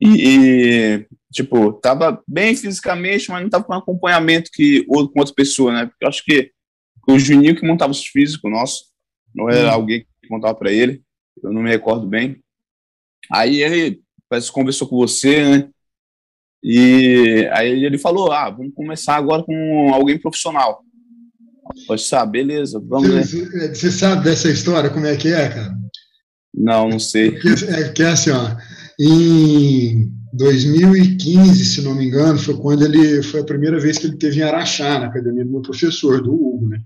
e, 0.00 0.08
e, 0.08 1.06
tipo, 1.32 1.72
tava 1.74 2.22
bem 2.28 2.54
fisicamente, 2.54 3.30
mas 3.30 3.42
não 3.42 3.50
tava 3.50 3.64
com 3.64 3.72
acompanhamento 3.72 4.50
que 4.52 4.84
outro 4.88 5.12
com 5.12 5.20
outra 5.20 5.34
pessoa, 5.34 5.72
né? 5.72 5.86
Porque 5.86 6.04
eu 6.04 6.08
acho 6.08 6.24
que 6.24 6.50
o 7.08 7.18
Juninho 7.18 7.56
que 7.56 7.66
montava 7.66 7.92
os 7.92 8.04
físicos 8.06 8.50
nossos, 8.50 8.86
não 9.34 9.50
era 9.50 9.70
hum. 9.70 9.74
alguém 9.74 10.06
que 10.22 10.30
montava 10.30 10.54
para 10.54 10.72
ele, 10.72 11.02
eu 11.42 11.52
não 11.52 11.62
me 11.62 11.70
recordo 11.70 12.06
bem. 12.06 12.42
Aí 13.30 13.62
ele 13.62 14.00
parece 14.28 14.52
conversou 14.52 14.88
com 14.88 14.96
você, 14.96 15.42
né? 15.44 15.68
E 16.62 17.48
aí 17.52 17.84
ele 17.84 17.98
falou: 17.98 18.32
ah, 18.32 18.48
vamos 18.50 18.74
começar 18.74 19.16
agora 19.16 19.42
com 19.42 19.92
alguém 19.92 20.18
profissional. 20.18 20.82
Pode 21.86 22.02
saber, 22.02 22.44
beleza, 22.44 22.82
vamos 22.82 23.08
você, 23.08 23.44
ver. 23.44 23.74
Você 23.74 23.90
sabe 23.90 24.24
dessa 24.24 24.50
história, 24.50 24.90
como 24.90 25.06
é 25.06 25.16
que 25.16 25.28
é, 25.28 25.48
cara? 25.48 25.74
Não, 26.54 26.88
não 26.88 26.98
sei. 26.98 27.38
É 27.68 27.88
que 27.90 28.02
é 28.02 28.08
assim, 28.08 28.30
ó, 28.30 28.56
em 29.00 30.10
2015, 30.32 31.64
se 31.64 31.82
não 31.82 31.94
me 31.94 32.06
engano, 32.06 32.38
foi 32.38 32.56
quando 32.56 32.84
ele 32.84 33.22
foi 33.22 33.40
a 33.40 33.44
primeira 33.44 33.80
vez 33.80 33.98
que 33.98 34.06
ele 34.06 34.16
teve 34.16 34.40
em 34.40 34.42
Araxá, 34.42 34.98
na 34.98 35.06
academia 35.06 35.44
do 35.44 35.50
meu 35.50 35.62
professor, 35.62 36.22
do 36.22 36.32
Hugo, 36.32 36.68
né? 36.68 36.78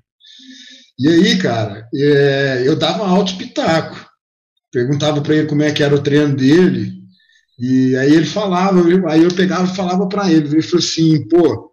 E 0.98 1.08
aí, 1.08 1.38
cara, 1.38 1.88
é, 1.94 2.62
eu 2.66 2.76
dava 2.76 3.06
alto 3.06 3.36
pitaco. 3.36 4.08
Perguntava 4.72 5.20
para 5.20 5.36
ele 5.36 5.46
como 5.46 5.62
é 5.62 5.72
que 5.72 5.82
era 5.82 5.94
o 5.94 6.02
treino 6.02 6.34
dele. 6.34 6.92
E 7.58 7.96
aí 7.96 8.12
ele 8.12 8.26
falava, 8.26 8.80
aí 9.10 9.22
eu 9.22 9.34
pegava 9.34 9.70
e 9.70 9.76
falava 9.76 10.08
para 10.08 10.30
ele. 10.30 10.48
Ele 10.48 10.62
falou 10.62 10.78
assim, 10.78 11.26
pô, 11.28 11.72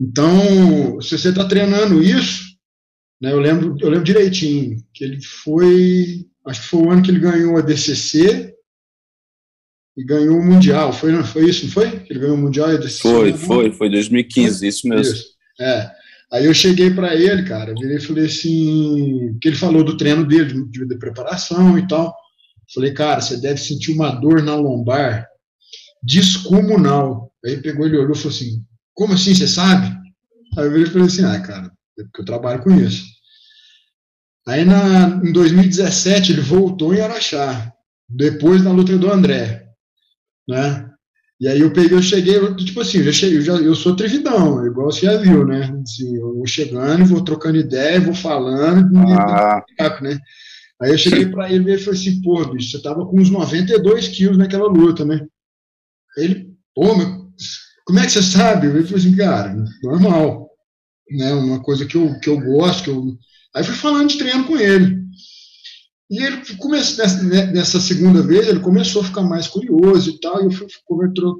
então, 0.00 1.00
se 1.00 1.18
você 1.18 1.28
está 1.28 1.46
treinando 1.46 2.02
isso, 2.02 2.42
né, 3.20 3.32
eu, 3.32 3.38
lembro, 3.38 3.76
eu 3.80 3.88
lembro 3.90 4.04
direitinho, 4.04 4.82
que 4.94 5.04
ele 5.04 5.22
foi, 5.22 6.26
acho 6.46 6.62
que 6.62 6.68
foi 6.68 6.80
o 6.80 6.90
ano 6.90 7.02
que 7.02 7.10
ele 7.10 7.20
ganhou 7.20 7.58
a 7.58 7.60
DCC 7.60 8.54
e 9.96 10.04
ganhou 10.04 10.38
o 10.38 10.44
Mundial. 10.44 10.92
Foi, 10.92 11.22
foi 11.24 11.50
isso, 11.50 11.66
não 11.66 11.72
foi? 11.72 11.88
Ele 12.08 12.18
ganhou 12.18 12.34
o 12.34 12.38
Mundial 12.38 12.72
e 12.72 12.76
a 12.76 12.78
DCC? 12.78 13.02
Foi, 13.02 13.32
foi, 13.34 13.72
foi 13.72 13.90
2015, 13.90 14.66
isso 14.66 14.88
mesmo. 14.88 15.14
Isso. 15.14 15.26
É. 15.60 15.99
Aí 16.32 16.44
eu 16.44 16.54
cheguei 16.54 16.90
para 16.90 17.14
ele, 17.14 17.42
cara, 17.42 17.74
virei 17.74 17.96
e 17.96 18.00
falei 18.00 18.26
assim, 18.26 19.36
que 19.40 19.48
ele 19.48 19.56
falou 19.56 19.82
do 19.82 19.96
treino 19.96 20.24
dele, 20.24 20.64
de, 20.68 20.86
de 20.86 20.96
preparação 20.96 21.76
e 21.76 21.86
tal. 21.88 22.14
Falei, 22.72 22.92
cara, 22.92 23.20
você 23.20 23.36
deve 23.36 23.58
sentir 23.58 23.92
uma 23.92 24.10
dor 24.12 24.42
na 24.42 24.54
lombar 24.54 25.26
descomunal. 26.02 27.32
Aí 27.44 27.56
pegou, 27.56 27.84
ele 27.84 27.96
olhou 27.96 28.12
e 28.12 28.16
falou 28.16 28.32
assim, 28.32 28.64
como 28.94 29.14
assim, 29.14 29.34
você 29.34 29.48
sabe? 29.48 29.88
Aí 30.56 30.66
eu 30.66 30.70
virei 30.70 30.86
e 30.86 30.90
falei 30.90 31.06
assim, 31.06 31.24
ah, 31.24 31.40
cara, 31.40 31.72
é 31.98 32.02
porque 32.04 32.20
eu 32.20 32.24
trabalho 32.24 32.62
com 32.62 32.70
isso. 32.70 33.04
Aí 34.46 34.64
na, 34.64 35.20
em 35.24 35.32
2017 35.32 36.32
ele 36.32 36.40
voltou 36.40 36.94
em 36.94 37.00
Araxá, 37.00 37.72
depois 38.08 38.62
da 38.62 38.70
luta 38.70 38.96
do 38.96 39.10
André, 39.10 39.66
né? 40.48 40.89
E 41.40 41.48
aí 41.48 41.60
eu 41.60 41.72
peguei, 41.72 41.96
eu 41.96 42.02
cheguei, 42.02 42.54
tipo 42.56 42.82
assim, 42.82 42.98
eu 42.98 43.04
já 43.04 43.12
cheguei, 43.12 43.38
eu, 43.38 43.42
já, 43.42 43.54
eu 43.54 43.74
sou 43.74 43.96
trevidão, 43.96 44.66
igual 44.66 44.92
você 44.92 45.06
já 45.06 45.16
viu, 45.16 45.46
né? 45.46 45.74
Assim, 45.82 46.16
eu 46.16 46.34
vou 46.34 46.46
chegando, 46.46 47.06
vou 47.06 47.24
trocando 47.24 47.56
ideia, 47.56 47.98
vou 47.98 48.14
falando, 48.14 48.98
ah. 48.98 49.64
né? 50.02 50.18
Aí 50.82 50.90
eu 50.90 50.98
cheguei 50.98 51.26
para 51.26 51.50
ele 51.50 51.72
e 51.72 51.78
falei 51.78 51.98
assim, 51.98 52.20
pô, 52.20 52.44
bicho, 52.44 52.70
você 52.70 52.82
tava 52.82 53.06
com 53.06 53.18
uns 53.18 53.30
92 53.30 54.08
quilos 54.08 54.36
naquela 54.36 54.66
luta, 54.66 55.02
né? 55.04 55.26
Ele, 56.18 56.54
pô, 56.74 56.94
mas 56.94 57.20
como 57.86 57.98
é 57.98 58.04
que 58.04 58.12
você 58.12 58.22
sabe? 58.22 58.66
Eu 58.66 58.72
falei 58.84 58.98
assim, 58.98 59.16
cara, 59.16 59.56
normal. 59.82 60.50
né? 61.10 61.32
Uma 61.32 61.62
coisa 61.62 61.86
que 61.86 61.96
eu, 61.96 62.20
que 62.20 62.28
eu 62.28 62.38
gosto, 62.38 62.84
que 62.84 62.90
eu... 62.90 63.18
aí 63.54 63.64
fui 63.64 63.74
falando 63.74 64.08
de 64.08 64.18
treino 64.18 64.44
com 64.44 64.58
ele. 64.58 64.99
E 66.10 66.20
ele 66.20 66.38
começou, 66.56 67.04
nessa, 67.04 67.22
né, 67.22 67.46
nessa, 67.52 67.80
segunda 67.80 68.20
vez, 68.20 68.48
ele 68.48 68.58
começou 68.58 69.02
a 69.02 69.04
ficar 69.04 69.22
mais 69.22 69.46
curioso 69.46 70.10
e 70.10 70.18
tal, 70.18 70.42
e 70.42 70.46
eu 70.46 70.50
fui, 70.50 70.66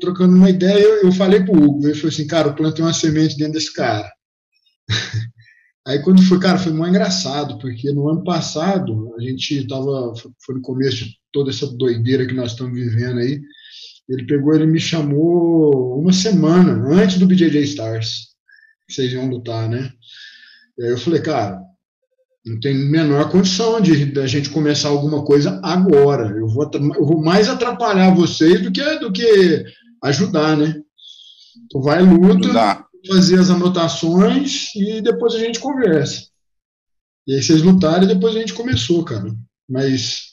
trocando 0.00 0.36
uma 0.36 0.48
ideia, 0.48 0.80
eu, 0.80 1.02
eu 1.06 1.12
falei 1.12 1.42
pro 1.42 1.60
Hugo, 1.60 1.84
ele 1.84 1.94
falou 1.94 2.10
assim, 2.10 2.26
cara, 2.26 2.48
eu 2.48 2.54
plantei 2.54 2.84
uma 2.84 2.92
semente 2.92 3.36
dentro 3.36 3.54
desse 3.54 3.72
cara. 3.72 4.08
Aí 5.84 6.00
quando 6.02 6.22
foi, 6.22 6.38
cara, 6.38 6.58
foi 6.58 6.72
muito 6.72 6.90
engraçado, 6.90 7.58
porque 7.58 7.90
no 7.90 8.08
ano 8.08 8.22
passado, 8.22 9.12
a 9.18 9.22
gente 9.22 9.66
tava, 9.66 10.12
foi 10.44 10.54
no 10.54 10.60
começo 10.60 11.04
de 11.04 11.16
toda 11.32 11.50
essa 11.50 11.66
doideira 11.66 12.26
que 12.26 12.34
nós 12.34 12.52
estamos 12.52 12.78
vivendo 12.78 13.18
aí, 13.18 13.40
ele 14.08 14.26
pegou, 14.26 14.54
ele 14.54 14.66
me 14.66 14.78
chamou 14.78 15.98
uma 15.98 16.12
semana 16.12 16.72
antes 16.94 17.18
do 17.18 17.26
BJJ 17.26 17.62
Stars, 17.62 18.28
que 18.86 18.94
vocês 18.94 19.12
iam 19.12 19.28
lutar, 19.28 19.68
né? 19.68 19.90
E 20.78 20.84
aí 20.84 20.90
eu 20.90 20.98
falei, 20.98 21.20
cara, 21.20 21.60
não 22.44 22.58
tem 22.58 22.74
menor 22.74 23.30
condição 23.30 23.80
de, 23.80 24.06
de 24.06 24.20
a 24.20 24.26
gente 24.26 24.50
começar 24.50 24.88
alguma 24.88 25.24
coisa 25.24 25.60
agora. 25.62 26.30
Eu 26.36 26.48
vou, 26.48 26.70
eu 26.72 27.06
vou 27.06 27.22
mais 27.22 27.48
atrapalhar 27.48 28.14
vocês 28.14 28.62
do 28.62 28.72
que, 28.72 28.98
do 28.98 29.12
que 29.12 29.64
ajudar, 30.02 30.56
né? 30.56 30.80
Então 31.66 31.82
vai 31.82 32.02
luta, 32.02 32.46
ajudar. 32.46 32.86
fazer 33.06 33.38
as 33.38 33.50
anotações 33.50 34.74
e 34.74 35.02
depois 35.02 35.34
a 35.34 35.38
gente 35.38 35.60
conversa. 35.60 36.28
E 37.26 37.34
aí 37.34 37.42
vocês 37.42 37.62
lutaram 37.62 38.04
e 38.04 38.08
depois 38.14 38.34
a 38.34 38.38
gente 38.38 38.54
começou, 38.54 39.04
cara. 39.04 39.30
Mas 39.68 40.30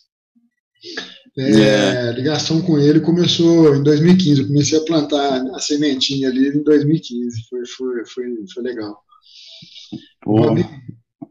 é, 1.38 1.50
yeah. 1.50 2.12
ligação 2.12 2.62
com 2.62 2.80
ele 2.80 3.02
começou 3.02 3.76
em 3.76 3.84
2015. 3.84 4.42
Eu 4.42 4.48
comecei 4.48 4.80
a 4.80 4.86
plantar 4.86 5.44
a 5.54 5.60
sementinha 5.60 6.30
ali 6.30 6.48
em 6.48 6.64
2015. 6.64 7.48
Foi, 7.50 7.66
foi, 7.66 8.06
foi, 8.06 8.26
foi 8.54 8.64
legal. 8.64 8.98
Pô. 10.24 10.56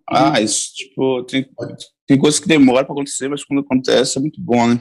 Ah, 0.08 0.40
isso, 0.40 0.72
tipo, 0.74 1.24
tem, 1.24 1.46
tem 2.06 2.18
coisas 2.18 2.38
que 2.40 2.48
demoram 2.48 2.84
para 2.84 2.94
acontecer, 2.94 3.28
mas 3.28 3.44
quando 3.44 3.60
acontece 3.60 4.18
é 4.18 4.20
muito 4.20 4.40
bom, 4.40 4.68
né? 4.68 4.80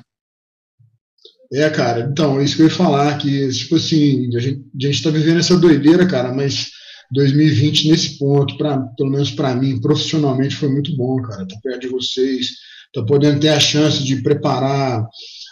É, 1.53 1.69
cara, 1.69 2.09
então, 2.11 2.41
isso 2.41 2.55
que 2.55 2.63
eu 2.63 2.67
ia 2.67 2.73
falar, 2.73 3.17
que, 3.17 3.49
tipo 3.49 3.75
assim, 3.75 4.35
a 4.35 4.39
gente, 4.39 4.61
a 4.75 4.85
gente 4.85 5.03
tá 5.03 5.09
vivendo 5.09 5.39
essa 5.39 5.57
doideira, 5.57 6.07
cara, 6.07 6.33
mas 6.33 6.71
2020 7.11 7.89
nesse 7.89 8.17
ponto, 8.17 8.57
pra, 8.57 8.77
pelo 8.97 9.11
menos 9.11 9.31
para 9.31 9.55
mim, 9.55 9.79
profissionalmente, 9.79 10.55
foi 10.55 10.69
muito 10.69 10.95
bom, 10.95 11.21
cara, 11.21 11.47
tá 11.47 11.55
perto 11.63 11.81
de 11.81 11.87
vocês, 11.87 12.47
tá 12.93 13.03
podendo 13.03 13.39
ter 13.39 13.49
a 13.49 13.59
chance 13.59 14.03
de 14.03 14.21
preparar 14.21 15.05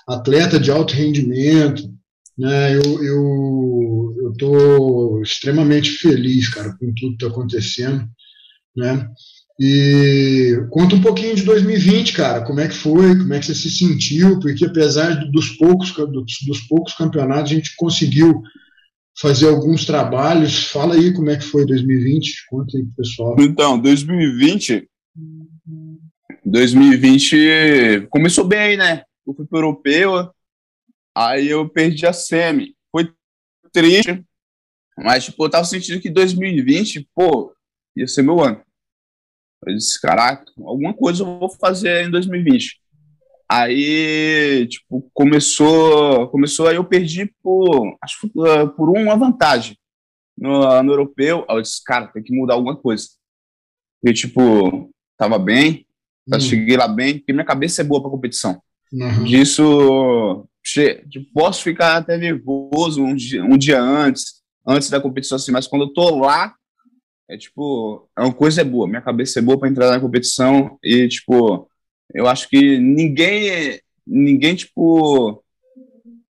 atleta 0.07 0.59
de 0.59 0.71
alto 0.71 0.93
rendimento, 0.93 1.83
né, 2.37 2.75
eu, 2.75 3.03
eu, 3.03 4.15
eu 4.23 4.33
tô 4.37 5.21
extremamente 5.21 5.91
feliz, 5.91 6.49
cara, 6.49 6.75
com 6.79 6.91
tudo 6.95 7.11
que 7.11 7.25
tá 7.25 7.27
acontecendo, 7.27 8.03
né, 8.75 9.07
e 9.59 10.65
conta 10.71 10.95
um 10.95 11.01
pouquinho 11.01 11.35
de 11.35 11.43
2020, 11.43 12.13
cara, 12.13 12.43
como 12.43 12.59
é 12.59 12.67
que 12.67 12.73
foi, 12.73 13.15
como 13.17 13.33
é 13.33 13.39
que 13.39 13.45
você 13.45 13.53
se 13.53 13.69
sentiu, 13.69 14.39
porque 14.39 14.65
apesar 14.65 15.13
dos 15.29 15.49
poucos, 15.49 15.91
dos, 15.91 16.37
dos 16.47 16.61
poucos 16.61 16.93
campeonatos, 16.93 17.51
a 17.51 17.55
gente 17.55 17.75
conseguiu 17.75 18.41
fazer 19.19 19.47
alguns 19.47 19.85
trabalhos. 19.85 20.65
Fala 20.65 20.95
aí 20.95 21.13
como 21.13 21.29
é 21.29 21.37
que 21.37 21.43
foi 21.43 21.65
2020, 21.65 22.47
conta 22.49 22.77
aí 22.77 22.85
pessoal. 22.97 23.35
Então, 23.39 23.79
2020, 23.79 24.89
2020 26.43 28.07
começou 28.09 28.45
bem, 28.45 28.75
né? 28.75 29.03
Eu 29.25 29.35
fui 29.35 29.45
pro 29.45 29.59
europeu, 29.59 30.31
aí 31.15 31.47
eu 31.47 31.69
perdi 31.69 32.07
a 32.07 32.13
semi. 32.13 32.75
Foi 32.91 33.13
triste, 33.71 34.23
mas 34.97 35.25
tipo, 35.25 35.45
eu 35.45 35.49
tava 35.49 35.63
sentindo 35.63 36.01
que 36.01 36.09
2020, 36.09 37.07
pô, 37.15 37.53
ia 37.95 38.07
ser 38.07 38.23
meu 38.23 38.41
ano. 38.41 38.61
Eu 39.67 39.75
disse, 39.75 39.99
caraca, 39.99 40.45
alguma 40.57 40.93
coisa 40.93 41.23
eu 41.23 41.39
vou 41.39 41.49
fazer 41.49 42.05
em 42.05 42.11
2020. 42.11 42.81
Aí, 43.49 44.67
tipo, 44.67 45.09
começou, 45.13 46.27
começou 46.29 46.67
aí 46.67 46.75
eu 46.75 46.83
perdi 46.83 47.31
por, 47.43 47.95
acho 48.01 48.27
uh, 48.27 48.69
por 48.75 48.89
uma 48.89 49.15
vantagem 49.15 49.77
no, 50.37 50.81
no 50.81 50.91
europeu. 50.91 51.45
Aí 51.47 51.57
eu 51.57 51.61
disse, 51.61 51.83
cara, 51.83 52.07
tem 52.07 52.23
que 52.23 52.35
mudar 52.35 52.55
alguma 52.55 52.75
coisa. 52.75 53.05
Porque, 54.01 54.13
tipo, 54.13 54.89
tava 55.17 55.37
bem, 55.37 55.85
hum. 56.27 56.39
cheguei 56.39 56.75
lá 56.75 56.87
bem, 56.87 57.19
porque 57.19 57.33
minha 57.33 57.45
cabeça 57.45 57.81
é 57.81 57.85
boa 57.85 58.01
para 58.01 58.11
competição. 58.11 58.61
Uhum. 58.91 59.23
Disso, 59.23 60.47
posso 61.33 61.63
ficar 61.63 61.97
até 61.97 62.17
nervoso 62.17 63.03
um 63.03 63.15
dia, 63.15 63.43
um 63.43 63.57
dia 63.57 63.81
antes, 63.81 64.41
antes 64.67 64.89
da 64.89 65.01
competição, 65.01 65.35
assim, 65.35 65.51
mas 65.51 65.67
quando 65.67 65.83
eu 65.83 65.93
tô 65.93 66.19
lá, 66.19 66.55
é 67.29 67.37
tipo, 67.37 68.09
é 68.17 68.21
uma 68.21 68.33
coisa 68.33 68.61
é 68.61 68.63
boa, 68.63 68.87
minha 68.87 69.01
cabeça 69.01 69.39
é 69.39 69.41
boa 69.41 69.59
para 69.59 69.69
entrar 69.69 69.89
na 69.89 69.99
competição 69.99 70.77
e 70.83 71.07
tipo, 71.07 71.69
eu 72.13 72.27
acho 72.27 72.49
que 72.49 72.77
ninguém 72.77 73.79
ninguém 74.05 74.55
tipo 74.55 75.43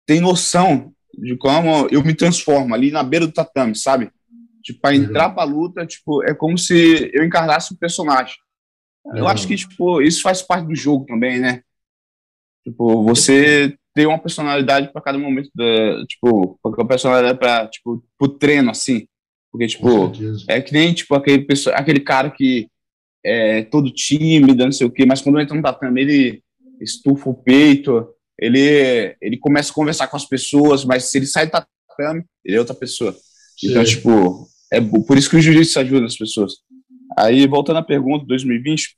tem 0.05 0.21
noção 0.21 0.93
de 1.15 1.37
como 1.37 1.87
eu 1.91 2.03
me 2.03 2.15
transformo 2.15 2.75
ali 2.75 2.91
na 2.91 3.03
beira 3.03 3.27
do 3.27 3.33
tatame, 3.33 3.77
sabe? 3.77 4.11
Tipo, 4.63 4.81
para 4.81 4.95
entrar 4.95 5.29
uhum. 5.29 5.35
para 5.35 5.45
luta, 5.45 5.87
tipo, 5.87 6.23
é 6.25 6.35
como 6.35 6.59
se 6.59 7.11
eu 7.15 7.25
encarnasse 7.25 7.73
um 7.73 7.77
personagem. 7.77 8.35
Eu 9.15 9.27
acho 9.27 9.47
que 9.47 9.57
tipo, 9.57 10.03
isso 10.03 10.23
faz 10.23 10.43
parte 10.43 10.67
do 10.67 10.75
jogo 10.75 11.07
também, 11.07 11.41
né? 11.41 11.63
Tipo, 12.65 13.03
você 13.03 13.77
tem 13.95 14.07
uma 14.07 14.19
personalidade 14.19 14.93
para 14.93 15.01
cada 15.01 15.19
momento 15.19 15.51
da, 15.55 16.05
tipo, 16.07 16.59
uma 16.63 16.87
personalidade 16.87 17.39
para 17.39 17.67
tipo, 17.69 18.05
pro 18.19 18.29
treino 18.29 18.71
assim. 18.71 19.07
Porque, 19.51 19.67
tipo, 19.67 20.13
é 20.49 20.61
que 20.61 20.73
nem, 20.73 20.95
tipo, 20.95 21.15
aquele, 21.15 21.45
pessoa, 21.45 21.75
aquele 21.75 22.01
cara 22.01 22.31
que 22.31 22.69
é 23.25 23.63
todo 23.63 23.91
tímido, 23.91 24.65
não 24.65 24.73
sei 24.73 24.87
o 24.87 24.91
quê, 24.91 25.05
mas 25.05 25.21
quando 25.21 25.41
entra 25.41 25.57
no 25.57 25.63
tatame, 25.63 26.01
ele 26.01 26.43
estufa 26.81 27.29
o 27.29 27.35
peito, 27.35 28.09
ele, 28.39 29.17
ele 29.21 29.37
começa 29.37 29.71
a 29.71 29.75
conversar 29.75 30.09
com 30.09 30.17
as 30.17 30.25
pessoas, 30.25 30.85
mas 30.85 31.11
se 31.11 31.19
ele 31.19 31.27
sai 31.27 31.47
do 31.47 31.53
tatame, 31.53 32.25
ele 32.45 32.57
é 32.57 32.61
outra 32.61 32.75
pessoa. 32.75 33.13
Sim. 33.59 33.71
Então, 33.71 33.85
tipo, 33.85 34.49
é 34.73 34.81
por 34.81 35.19
isso 35.19 35.29
que 35.29 35.37
o 35.37 35.41
jiu-jitsu 35.41 35.81
ajuda 35.81 36.07
as 36.07 36.17
pessoas. 36.17 36.55
Aí, 37.19 37.47
voltando 37.47 37.79
à 37.79 37.83
pergunta, 37.83 38.25
2020, 38.25 38.97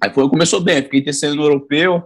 aí 0.00 0.12
foi, 0.12 0.28
começou 0.28 0.60
bem, 0.60 0.82
fiquei 0.82 1.02
terceiro 1.02 1.34
no 1.34 1.42
europeu, 1.42 2.04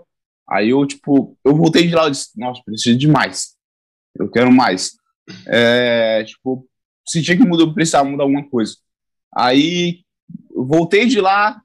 aí 0.49 0.71
eu, 0.71 0.85
tipo, 0.87 1.37
eu 1.45 1.55
voltei 1.55 1.87
de 1.87 1.95
lá 1.95 2.09
e 2.09 2.11
disse, 2.11 2.31
nossa, 2.37 2.63
preciso 2.65 2.99
de 2.99 3.07
mais, 3.07 3.55
eu 4.19 4.29
quero 4.29 4.51
mais. 4.51 4.93
É, 5.47 6.25
tipo, 6.25 6.67
sentia 7.11 7.37
que 7.37 7.45
mudou, 7.45 7.75
precisava 7.75 8.09
mudar 8.09 8.25
alguma 8.25 8.49
coisa. 8.49 8.77
Aí 9.35 10.01
voltei 10.55 11.07
de 11.07 11.21
lá, 11.21 11.61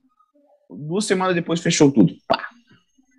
duas 0.70 1.06
semanas 1.06 1.36
depois 1.36 1.62
fechou 1.62 1.92
tudo. 1.92 2.14
Pá. 2.28 2.50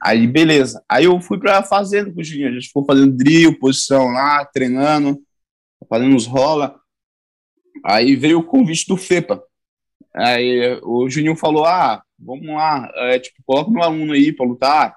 Aí 0.03 0.27
beleza. 0.27 0.85
Aí 0.89 1.05
eu 1.05 1.21
fui 1.21 1.39
pra 1.39 1.63
fazenda 1.63 2.13
com 2.13 2.21
o 2.21 2.25
Juninho. 2.25 2.49
A 2.49 2.53
gente 2.53 2.69
ficou 2.69 2.85
fazendo 2.85 3.17
drill, 3.17 3.59
posição 3.59 4.09
lá, 4.09 4.45
treinando, 4.45 5.19
fazendo 5.89 6.15
uns 6.15 6.27
rola. 6.27 6.79
Aí 7.85 8.15
veio 8.15 8.41
o 8.41 8.45
convite 8.45 8.87
do 8.87 8.97
FEPA. 8.97 9.43
Aí 10.15 10.79
o 10.83 11.09
Juninho 11.09 11.37
falou: 11.37 11.65
Ah, 11.65 12.03
vamos 12.19 12.47
lá, 12.47 12.91
é, 12.95 13.19
tipo, 13.19 13.43
coloca 13.45 13.71
meu 13.71 13.83
aluno 13.83 14.13
aí 14.13 14.33
pra 14.33 14.47
lutar. 14.47 14.95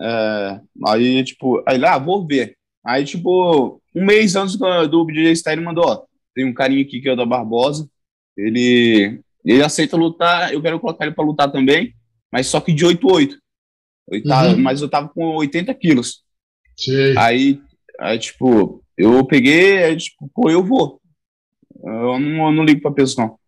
É, 0.00 0.60
aí, 0.86 1.24
tipo, 1.24 1.62
aí 1.66 1.78
lá, 1.78 1.94
ah, 1.94 1.98
vou 1.98 2.26
ver. 2.26 2.56
Aí, 2.84 3.04
tipo, 3.04 3.80
um 3.94 4.04
mês 4.04 4.36
antes 4.36 4.56
do, 4.56 5.04
BJ 5.04 5.32
Style, 5.36 5.62
mandou: 5.62 5.84
Ó, 5.86 6.04
tem 6.34 6.44
um 6.44 6.54
carinha 6.54 6.82
aqui 6.82 7.00
que 7.00 7.08
é 7.08 7.12
o 7.12 7.16
da 7.16 7.26
Barbosa. 7.26 7.88
Ele, 8.36 9.20
ele 9.44 9.62
aceita 9.62 9.96
lutar, 9.96 10.52
eu 10.52 10.62
quero 10.62 10.80
colocar 10.80 11.04
ele 11.04 11.14
para 11.14 11.24
lutar 11.24 11.50
também, 11.50 11.94
mas 12.32 12.46
só 12.46 12.60
que 12.60 12.72
de 12.72 12.84
8-8. 12.86 13.36
Uhum. 14.10 14.58
Mas 14.58 14.82
eu 14.82 14.88
tava 14.88 15.08
com 15.08 15.36
80 15.36 15.72
quilos. 15.74 16.22
Sim. 16.76 17.14
Aí, 17.16 17.60
aí, 17.98 18.18
tipo, 18.18 18.82
eu 18.96 19.24
peguei, 19.24 19.84
aí, 19.84 19.96
tipo, 19.96 20.30
pô, 20.34 20.50
eu 20.50 20.64
vou. 20.64 21.00
Eu 21.82 22.18
não, 22.18 22.46
eu 22.46 22.52
não 22.52 22.64
ligo 22.64 22.82
pra 22.82 22.92
peso, 22.92 23.16
não. 23.18 23.38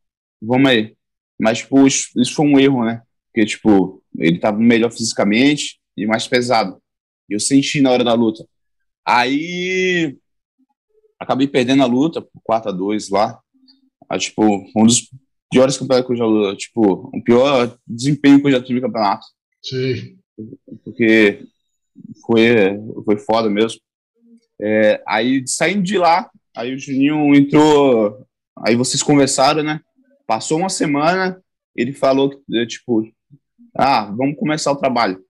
Vamos 0.40 0.70
aí. 0.70 0.94
Mas, 1.38 1.58
tipo, 1.58 1.86
isso, 1.86 2.08
isso 2.16 2.34
foi 2.34 2.46
um 2.46 2.58
erro, 2.58 2.84
né? 2.84 3.02
Porque, 3.26 3.46
tipo, 3.46 4.02
ele 4.16 4.38
tava 4.38 4.58
melhor 4.58 4.90
fisicamente 4.90 5.80
e 5.96 6.06
mais 6.06 6.28
pesado. 6.28 6.80
Eu 7.28 7.40
senti 7.40 7.80
na 7.80 7.90
hora 7.90 8.04
da 8.04 8.14
luta. 8.14 8.46
Aí, 9.04 10.16
acabei 11.22 11.46
perdendo 11.46 11.82
a 11.82 11.86
luta 11.86 12.20
por 12.20 12.40
4 12.42 12.70
a 12.70 12.72
2 12.72 13.10
lá. 13.10 13.40
Ah, 14.08 14.18
tipo, 14.18 14.42
um 14.76 14.84
dos 14.84 15.08
piores 15.50 15.76
campeonatos 15.76 16.06
que 16.06 16.12
eu 16.12 16.50
já 16.50 16.56
tipo, 16.56 17.10
o 17.14 17.22
pior 17.22 17.78
desempenho 17.86 18.40
que 18.40 18.48
eu 18.48 18.52
já 18.52 18.60
tive 18.60 18.80
no 18.80 18.86
campeonato. 18.86 19.24
Sim. 19.62 20.18
Porque 20.84 21.44
foi, 22.26 22.78
foi 23.04 23.16
foda 23.18 23.48
mesmo. 23.48 23.80
É, 24.60 25.02
aí, 25.06 25.42
saindo 25.46 25.82
de 25.82 25.98
lá, 25.98 26.30
aí 26.56 26.74
o 26.74 26.78
Juninho 26.78 27.34
entrou, 27.34 28.26
aí 28.58 28.76
vocês 28.76 29.02
conversaram, 29.02 29.62
né? 29.62 29.80
Passou 30.26 30.58
uma 30.58 30.68
semana, 30.68 31.42
ele 31.74 31.92
falou 31.92 32.30
que, 32.30 32.66
tipo, 32.66 33.08
ah, 33.74 34.04
vamos 34.04 34.36
começar 34.36 34.72
o 34.72 34.76
trabalho. 34.76 35.22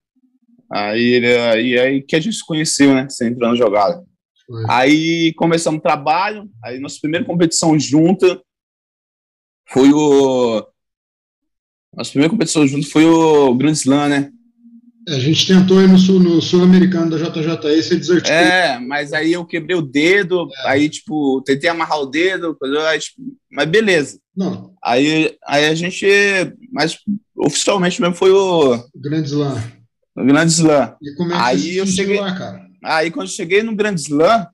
Aí, 0.71 1.03
ele, 1.03 1.37
aí, 1.37 1.79
aí 1.79 2.03
que 2.03 2.17
a 2.17 2.21
gente 2.21 2.37
se 2.37 2.47
conheceu, 2.47 2.95
né? 2.95 3.09
Você 3.09 3.29
entrou 3.29 3.51
na 3.51 3.57
jogada. 3.57 4.03
Foi. 4.53 4.65
Aí 4.69 5.33
começamos 5.33 5.79
o 5.79 5.83
trabalho, 5.83 6.47
aí 6.63 6.79
nossa 6.79 6.99
primeira 7.01 7.25
competição 7.25 7.79
junta 7.79 8.39
foi 9.67 9.91
o. 9.91 10.67
Nossa 11.95 12.11
primeira 12.11 12.31
competição 12.31 12.67
junto 12.67 12.91
foi 12.91 13.07
o 13.07 13.55
Grand 13.55 13.73
Slam, 13.73 14.09
né? 14.11 14.33
A 15.09 15.19
gente 15.19 15.47
tentou 15.47 15.81
ir 15.81 15.89
no, 15.89 15.99
sul, 15.99 16.21
no 16.21 16.41
sul-americano 16.41 17.11
da 17.11 17.17
JJE, 17.17 17.83
você 17.83 17.97
desarticulou. 17.97 18.41
É, 18.41 18.79
mas 18.79 19.13
aí 19.13 19.33
eu 19.33 19.45
quebrei 19.45 19.77
o 19.77 19.83
dedo, 19.83 20.47
é. 20.59 20.69
aí, 20.69 20.89
tipo, 20.89 21.43
tentei 21.45 21.69
amarrar 21.69 22.01
o 22.01 22.07
dedo, 22.07 22.57
aí, 22.87 23.01
tipo, 23.01 23.21
mas 23.51 23.69
beleza. 23.69 24.21
Não. 24.37 24.75
Aí, 24.83 25.37
aí 25.45 25.65
a 25.65 25.75
gente, 25.75 26.07
mas 26.71 26.99
oficialmente 27.37 28.01
mesmo 28.01 28.15
foi 28.15 28.31
o... 28.31 28.79
Grand 28.95 29.25
Slam. 29.25 29.63
O 30.15 30.25
Grand 30.25 30.47
Slam. 30.47 30.95
E 31.03 31.15
como 31.17 31.33
é 31.33 31.37
que 31.37 31.43
aí 31.43 31.75
você 31.75 31.81
eu 31.81 31.87
cheguei, 31.87 32.21
lá, 32.21 32.39
cara? 32.39 32.62
Aí 32.83 33.11
quando 33.11 33.29
cheguei 33.29 33.62
no 33.62 33.75
Grand 33.75 33.95
Slam, 33.95 34.47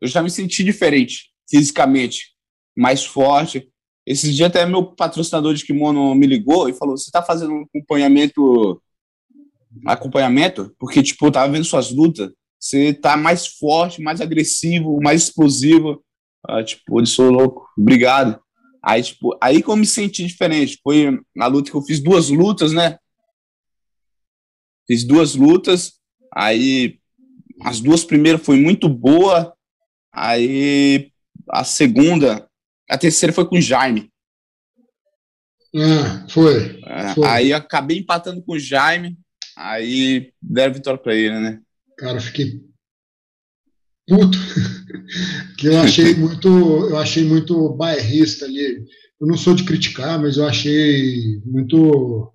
eu 0.00 0.08
já 0.08 0.22
me 0.22 0.30
senti 0.30 0.62
diferente, 0.64 1.30
fisicamente, 1.48 2.32
mais 2.76 3.04
forte. 3.04 3.68
Esses 4.06 4.34
dias 4.34 4.48
até 4.48 4.66
meu 4.66 4.84
patrocinador 4.94 5.54
de 5.54 5.64
kimono 5.64 6.14
me 6.14 6.26
ligou 6.26 6.68
e 6.68 6.72
falou, 6.72 6.96
você 6.96 7.10
tá 7.10 7.22
fazendo 7.22 7.52
um 7.52 7.62
acompanhamento 7.62 8.80
acompanhamento, 9.86 10.74
porque, 10.78 11.02
tipo, 11.02 11.26
eu 11.26 11.32
tava 11.32 11.52
vendo 11.52 11.64
suas 11.64 11.90
lutas, 11.90 12.30
você 12.60 12.92
tá 12.92 13.16
mais 13.16 13.46
forte, 13.46 14.02
mais 14.02 14.20
agressivo, 14.20 15.00
mais 15.02 15.24
explosivo. 15.24 16.04
Ah, 16.46 16.62
tipo, 16.62 17.00
eu 17.00 17.06
sou 17.06 17.30
louco, 17.30 17.66
obrigado. 17.76 18.40
Aí, 18.84 19.02
tipo, 19.02 19.36
aí 19.40 19.62
que 19.62 19.68
eu 19.68 19.76
me 19.76 19.86
senti 19.86 20.26
diferente. 20.26 20.78
Foi 20.82 21.18
a 21.38 21.46
luta 21.46 21.70
que 21.70 21.76
eu 21.76 21.82
fiz 21.82 22.00
duas 22.00 22.28
lutas, 22.28 22.72
né? 22.72 22.98
Fiz 24.86 25.04
duas 25.04 25.34
lutas, 25.34 25.94
aí 26.34 26.98
as 27.64 27.80
duas 27.80 28.04
primeiras 28.04 28.44
foi 28.44 28.56
muito 28.60 28.88
boa, 28.88 29.54
aí 30.12 31.10
a 31.50 31.64
segunda, 31.64 32.48
a 32.88 32.98
terceira 32.98 33.32
foi 33.32 33.46
com 33.46 33.58
o 33.58 33.62
Jaime. 33.62 34.10
Ah, 35.74 36.26
foi, 36.28 36.80
é, 36.84 37.14
foi. 37.14 37.26
Aí 37.26 37.52
acabei 37.52 37.98
empatando 37.98 38.42
com 38.42 38.52
o 38.52 38.58
Jaime, 38.58 39.16
Aí 39.56 40.32
deram 40.40 40.74
vitória 40.74 40.98
para 40.98 41.14
ele, 41.14 41.38
né? 41.38 41.60
Cara, 41.98 42.18
eu 42.18 42.22
fiquei 42.22 42.60
puto. 44.08 44.38
que 45.58 45.66
eu 45.66 45.80
achei 45.80 46.14
muito, 46.16 46.48
eu 46.48 46.96
achei 46.98 47.24
muito 47.24 47.70
bairrista 47.70 48.44
ali. 48.44 48.84
Eu 49.20 49.26
não 49.26 49.36
sou 49.36 49.54
de 49.54 49.64
criticar, 49.64 50.20
mas 50.20 50.36
eu 50.36 50.46
achei 50.46 51.40
muito 51.44 52.32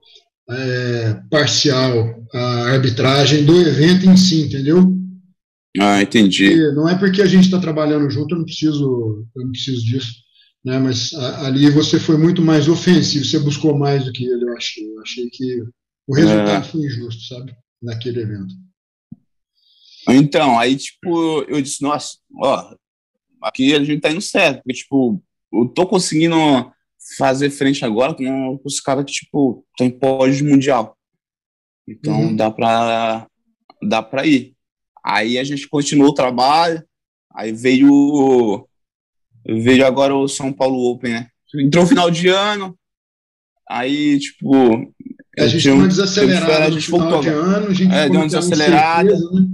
é, 0.50 1.22
parcial 1.30 2.24
a 2.34 2.72
arbitragem 2.72 3.46
do 3.46 3.60
evento 3.60 4.06
em 4.06 4.16
si, 4.16 4.44
entendeu? 4.44 4.97
Ah, 5.80 6.02
entendi. 6.02 6.46
E 6.46 6.72
não 6.74 6.88
é 6.88 6.98
porque 6.98 7.22
a 7.22 7.26
gente 7.26 7.46
está 7.46 7.60
trabalhando 7.60 8.10
junto, 8.10 8.34
eu 8.34 8.40
não 8.40 8.46
preciso, 8.46 9.28
eu 9.36 9.44
não 9.44 9.52
preciso 9.52 9.86
disso, 9.86 10.14
né? 10.64 10.80
Mas 10.80 11.14
a, 11.14 11.48
ali 11.48 11.70
você 11.70 12.00
foi 12.00 12.18
muito 12.18 12.42
mais 12.42 12.68
ofensivo, 12.68 13.26
você 13.26 13.40
buscou 13.40 13.78
mais 13.78 14.06
do 14.06 14.12
que 14.12 14.26
ele, 14.26 14.44
eu 14.44 14.58
achei. 14.58 14.86
Eu 14.86 15.02
achei 15.02 15.30
que 15.30 15.64
o 16.08 16.16
resultado 16.16 16.66
é. 16.66 16.68
foi 16.68 16.82
injusto, 16.82 17.22
sabe? 17.24 17.54
Naquele 17.82 18.22
evento. 18.22 18.56
Então, 20.10 20.58
aí, 20.58 20.76
tipo, 20.78 21.44
eu 21.44 21.62
disse, 21.62 21.82
nossa, 21.82 22.18
ó, 22.42 22.76
aqui 23.42 23.76
a 23.76 23.84
gente 23.84 24.00
tá 24.00 24.10
indo 24.10 24.22
certo, 24.22 24.64
porque, 24.64 24.80
tipo, 24.80 25.22
eu 25.52 25.68
tô 25.68 25.86
conseguindo 25.86 26.36
fazer 27.18 27.50
frente 27.50 27.84
agora 27.86 28.14
com 28.14 28.60
os 28.64 28.80
caras 28.80 29.06
que, 29.06 29.12
tipo, 29.12 29.66
tem 29.78 29.90
pódio 29.90 30.46
mundial. 30.46 30.98
Então, 31.88 32.20
uhum. 32.22 32.36
dá 32.36 32.50
pra, 32.50 33.28
dá 33.84 34.02
pra 34.02 34.26
ir. 34.26 34.57
Aí 35.10 35.40
a 35.40 35.44
gente 35.46 35.70
continuou 35.70 36.10
o 36.10 36.14
trabalho, 36.14 36.84
aí 37.34 37.54
veio, 37.54 38.68
veio 39.46 39.86
agora 39.86 40.14
o 40.14 40.28
São 40.28 40.52
Paulo 40.52 40.92
Open, 40.92 41.14
né? 41.14 41.28
Entrou 41.56 41.86
o 41.86 41.88
final 41.88 42.12
de 42.12 42.28
ano, 42.28 42.78
aí, 43.70 44.20
tipo, 44.20 44.94
a 45.40 45.48
gente 45.48 45.64
deu 45.64 45.76
uma 45.76 45.88
desacelerada 45.88 46.66
a 46.66 46.70
gente 46.72 46.92
voltou, 46.92 47.22
de 47.22 47.30
ano, 47.30 47.68
a 47.68 47.74
gente 47.74 47.94
é, 47.94 48.10
deu 48.10 48.20
uma 48.20 48.26
desacelerada. 48.26 49.14
né? 49.14 49.48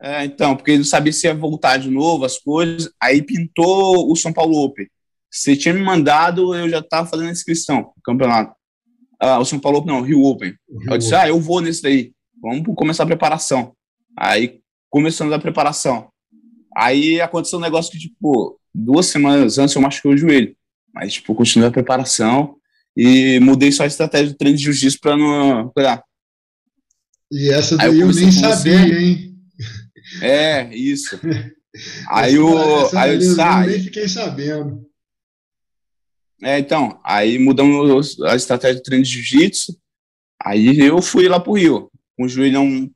É, 0.00 0.24
então, 0.24 0.56
porque 0.56 0.78
não 0.78 0.84
sabia 0.84 1.12
se 1.12 1.26
ia 1.26 1.34
voltar 1.34 1.76
de 1.76 1.90
novo 1.90 2.24
as 2.24 2.38
coisas. 2.38 2.90
Aí 2.98 3.20
pintou 3.20 4.10
o 4.10 4.16
São 4.16 4.32
Paulo 4.32 4.56
Open. 4.64 4.86
Você 5.30 5.54
tinha 5.56 5.74
me 5.74 5.82
mandado, 5.82 6.54
eu 6.54 6.70
já 6.70 6.78
estava 6.78 7.06
fazendo 7.06 7.28
a 7.28 7.32
inscrição 7.32 7.92
campeonato. 8.02 8.54
Ah, 9.20 9.38
o 9.38 9.44
São 9.44 9.58
Paulo 9.58 9.78
Open, 9.78 9.92
não, 9.92 10.00
o 10.00 10.04
Rio 10.04 10.22
Open. 10.22 10.54
Rio 10.70 10.92
eu 10.92 10.98
disse, 10.98 11.14
Open. 11.14 11.24
ah, 11.26 11.28
eu 11.28 11.38
vou 11.38 11.60
nesse 11.60 11.82
daí. 11.82 12.12
Vamos 12.40 12.66
começar 12.74 13.02
a 13.02 13.06
preparação. 13.06 13.74
Aí, 14.16 14.60
começando 14.94 15.32
a 15.32 15.40
preparação. 15.40 16.08
Aí 16.76 17.20
aconteceu 17.20 17.58
um 17.58 17.62
negócio 17.62 17.90
que, 17.90 17.98
tipo, 17.98 18.60
duas 18.72 19.06
semanas 19.06 19.58
antes 19.58 19.74
eu 19.74 19.82
machuquei 19.82 20.12
o 20.12 20.16
joelho. 20.16 20.56
Mas, 20.94 21.14
tipo, 21.14 21.34
continuei 21.34 21.68
a 21.68 21.72
preparação 21.72 22.54
e 22.96 23.40
mudei 23.40 23.72
só 23.72 23.82
a 23.82 23.88
estratégia 23.88 24.28
do 24.28 24.36
treino 24.36 24.56
de 24.56 24.62
jiu-jitsu 24.62 25.00
para 25.00 25.16
não 25.16 25.68
cuidar. 25.70 26.04
E 27.28 27.50
essa 27.50 27.76
daí 27.76 27.98
eu, 27.98 28.06
eu 28.06 28.14
nem 28.14 28.30
sabia, 28.30 28.86
você. 28.86 28.96
hein? 28.96 29.36
É, 30.22 30.72
isso. 30.72 31.18
aí 32.08 32.38
o 32.38 32.96
aí 32.96 33.14
eu 33.14 33.18
disse, 33.18 33.40
ah, 33.40 33.66
nem 33.66 33.82
fiquei 33.82 34.06
sabendo. 34.06 34.88
É, 36.40 36.60
então, 36.60 37.00
aí 37.02 37.36
mudamos 37.36 38.20
a 38.22 38.36
estratégia 38.36 38.76
do 38.76 38.84
treino 38.84 39.04
de 39.04 39.10
jiu-jitsu. 39.10 39.76
Aí 40.40 40.78
eu 40.78 41.02
fui 41.02 41.28
lá 41.28 41.40
pro 41.40 41.54
Rio, 41.54 41.90
com 42.16 42.26
o 42.26 42.28
joelhão, 42.28 42.88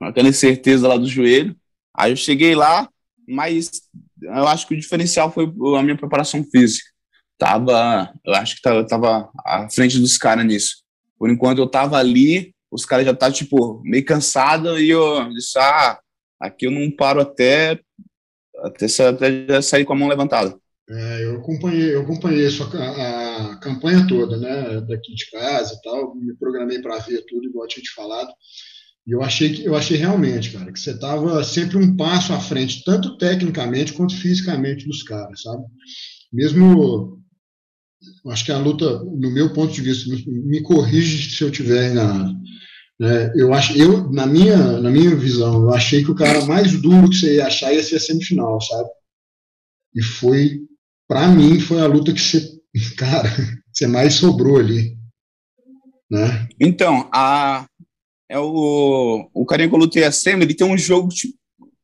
aquela 0.00 0.32
certeza 0.32 0.88
lá 0.88 0.96
do 0.96 1.06
joelho. 1.06 1.56
Aí 1.94 2.12
eu 2.12 2.16
cheguei 2.16 2.54
lá, 2.54 2.88
mas 3.28 3.82
eu 4.22 4.46
acho 4.48 4.66
que 4.66 4.74
o 4.74 4.78
diferencial 4.78 5.32
foi 5.32 5.44
a 5.44 5.82
minha 5.82 5.96
preparação 5.96 6.44
física 6.44 6.90
tava, 7.40 8.12
eu 8.24 8.34
acho 8.34 8.56
que 8.56 8.62
tava, 8.62 8.86
tava 8.86 9.30
à 9.46 9.68
frente 9.70 9.98
dos 9.98 10.18
caras 10.18 10.44
nisso. 10.44 10.82
Por 11.18 11.30
enquanto 11.30 11.58
eu 11.58 11.66
tava 11.66 11.96
ali, 11.96 12.54
os 12.70 12.84
caras 12.84 13.06
já 13.06 13.12
estavam, 13.12 13.34
tipo, 13.34 13.80
meio 13.82 14.04
cansados 14.04 14.78
e 14.78 14.90
eu 14.90 15.28
disse, 15.30 15.58
ah, 15.58 15.98
aqui 16.38 16.66
eu 16.66 16.70
não 16.70 16.90
paro 16.90 17.20
até, 17.20 17.80
até, 18.58 18.86
até 19.08 19.62
sair 19.62 19.86
com 19.86 19.94
a 19.94 19.96
mão 19.96 20.06
levantada. 20.08 20.54
É, 20.88 21.24
eu 21.24 21.38
acompanhei, 21.38 21.94
eu 21.94 22.02
acompanhei 22.02 22.46
a, 22.46 23.52
a, 23.52 23.56
campanha 23.60 24.06
toda, 24.06 24.36
né, 24.36 24.80
daqui 24.82 25.14
de 25.14 25.30
casa 25.30 25.74
e 25.74 25.82
tal, 25.82 26.14
me 26.16 26.34
programei 26.34 26.82
para 26.82 26.98
ver 26.98 27.24
tudo, 27.26 27.46
igual 27.46 27.64
eu 27.64 27.68
tinha 27.68 27.82
te 27.82 27.94
falado, 27.94 28.30
e 29.06 29.12
eu 29.12 29.22
achei 29.22 29.52
que 29.52 29.64
eu 29.64 29.74
achei 29.74 29.96
realmente, 29.96 30.50
cara, 30.50 30.72
que 30.72 30.78
você 30.78 30.90
estava 30.90 31.42
sempre 31.42 31.78
um 31.78 31.96
passo 31.96 32.32
à 32.32 32.40
frente, 32.40 32.84
tanto 32.84 33.16
tecnicamente 33.16 33.92
quanto 33.92 34.16
fisicamente 34.16 34.86
dos 34.86 35.02
caras, 35.02 35.42
sabe? 35.42 35.64
Mesmo 36.32 37.18
acho 38.28 38.44
que 38.44 38.52
a 38.52 38.58
luta, 38.58 39.02
no 39.04 39.30
meu 39.30 39.52
ponto 39.52 39.72
de 39.72 39.82
vista, 39.82 40.10
me 40.26 40.62
corrige 40.62 41.30
se 41.34 41.42
eu 41.42 41.50
tiver 41.50 41.90
enganado. 41.90 42.32
Né? 42.98 43.32
Eu 43.34 43.52
acho, 43.54 43.76
eu 43.76 44.10
na 44.12 44.26
minha, 44.26 44.80
na 44.80 44.90
minha 44.90 45.14
visão, 45.16 45.62
eu 45.62 45.70
achei 45.72 46.04
que 46.04 46.10
o 46.10 46.14
cara 46.14 46.44
mais 46.44 46.80
duro 46.80 47.08
que 47.08 47.16
você 47.16 47.36
ia 47.36 47.46
achar 47.46 47.72
ia 47.72 47.82
ser 47.82 47.96
a 47.96 48.00
semifinal, 48.00 48.60
sabe? 48.60 48.88
E 49.94 50.02
foi, 50.02 50.60
para 51.08 51.26
mim, 51.28 51.58
foi 51.58 51.80
a 51.80 51.86
luta 51.86 52.12
que 52.12 52.20
você, 52.20 52.46
cara, 52.96 53.28
você 53.72 53.86
mais 53.86 54.14
sobrou 54.14 54.58
ali, 54.58 54.96
né? 56.10 56.48
Então, 56.60 57.08
a 57.12 57.66
é 58.30 58.38
o 58.38 59.28
o 59.34 59.44
carinha 59.44 59.68
que 59.68 59.74
eu 59.74 59.78
lutei 59.78 60.04
a 60.04 60.10
ele 60.26 60.54
tem 60.54 60.66
um 60.66 60.78
jogo 60.78 61.08
tipo 61.08 61.34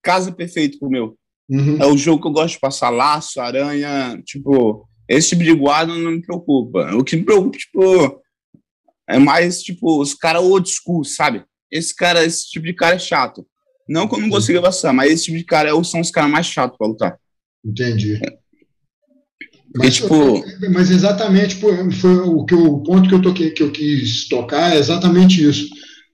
casa 0.03 0.31
perfeito 0.31 0.79
pro 0.79 0.89
meu. 0.89 1.19
Uhum. 1.49 1.79
É 1.83 1.87
o 1.87 1.97
jogo 1.97 2.23
que 2.23 2.29
eu 2.29 2.33
gosto 2.33 2.55
de 2.55 2.61
passar 2.61 2.91
laço, 2.91 3.41
aranha, 3.41 4.21
tipo, 4.25 4.89
esse 5.09 5.31
tipo 5.31 5.43
de 5.43 5.53
guarda 5.53 5.93
não 5.93 6.13
me 6.13 6.23
preocupa. 6.23 6.95
O 6.95 7.03
que 7.03 7.17
me 7.17 7.25
preocupa, 7.25 7.59
tipo, 7.59 8.21
é 9.09 9.19
mais, 9.19 9.63
tipo, 9.63 10.01
os 10.01 10.15
caras 10.15 10.43
old 10.43 10.69
school, 10.69 11.05
sabe? 11.05 11.45
Esse 11.71 11.95
cara, 11.95 12.25
esse 12.25 12.49
tipo 12.49 12.65
de 12.65 12.73
cara 12.73 12.95
é 12.95 12.99
chato. 12.99 13.45
Não 13.89 14.09
que 14.09 14.15
eu 14.15 14.21
não 14.21 14.31
consiga 14.31 14.63
passar, 14.63 14.93
mas 14.93 15.13
esse 15.13 15.25
tipo 15.25 15.39
de 15.39 15.45
cara 15.45 15.69
é 15.69 15.85
são 15.85 16.01
os 16.01 16.11
caras 16.11 16.31
mais 16.31 16.47
chatos 16.47 16.79
pra 16.79 16.87
lutar. 16.87 17.19
Entendi. 17.65 18.21
Porque, 19.73 19.87
mas, 19.89 19.97
tipo... 19.97 20.45
mas 20.73 20.91
exatamente 20.91 21.57
foi, 21.57 21.91
foi 21.93 22.17
o, 22.21 22.45
que, 22.45 22.55
o 22.55 22.81
ponto 22.81 23.09
que 23.09 23.15
eu, 23.15 23.23
toquei, 23.23 23.51
que 23.51 23.63
eu 23.63 23.71
quis 23.71 24.27
tocar 24.29 24.75
é 24.75 24.79
exatamente 24.79 25.45
isso. 25.45 25.69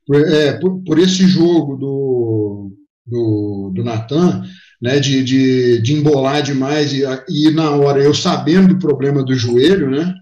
Por, 0.06 0.16
é, 0.16 0.52
por, 0.58 0.82
por 0.84 0.98
esse 0.98 1.26
jogo 1.26 1.76
do, 1.76 2.72
do, 3.06 3.72
do 3.74 3.84
Natan, 3.84 4.42
né, 4.80 4.98
de, 4.98 5.22
de, 5.22 5.80
de 5.80 5.92
embolar 5.94 6.42
demais 6.42 6.92
e, 6.92 7.02
e 7.28 7.50
na 7.52 7.70
hora 7.70 8.02
eu 8.02 8.12
sabendo 8.12 8.74
do 8.74 8.78
problema 8.78 9.22
do 9.22 9.34
joelho, 9.34 9.90
né, 9.90 10.14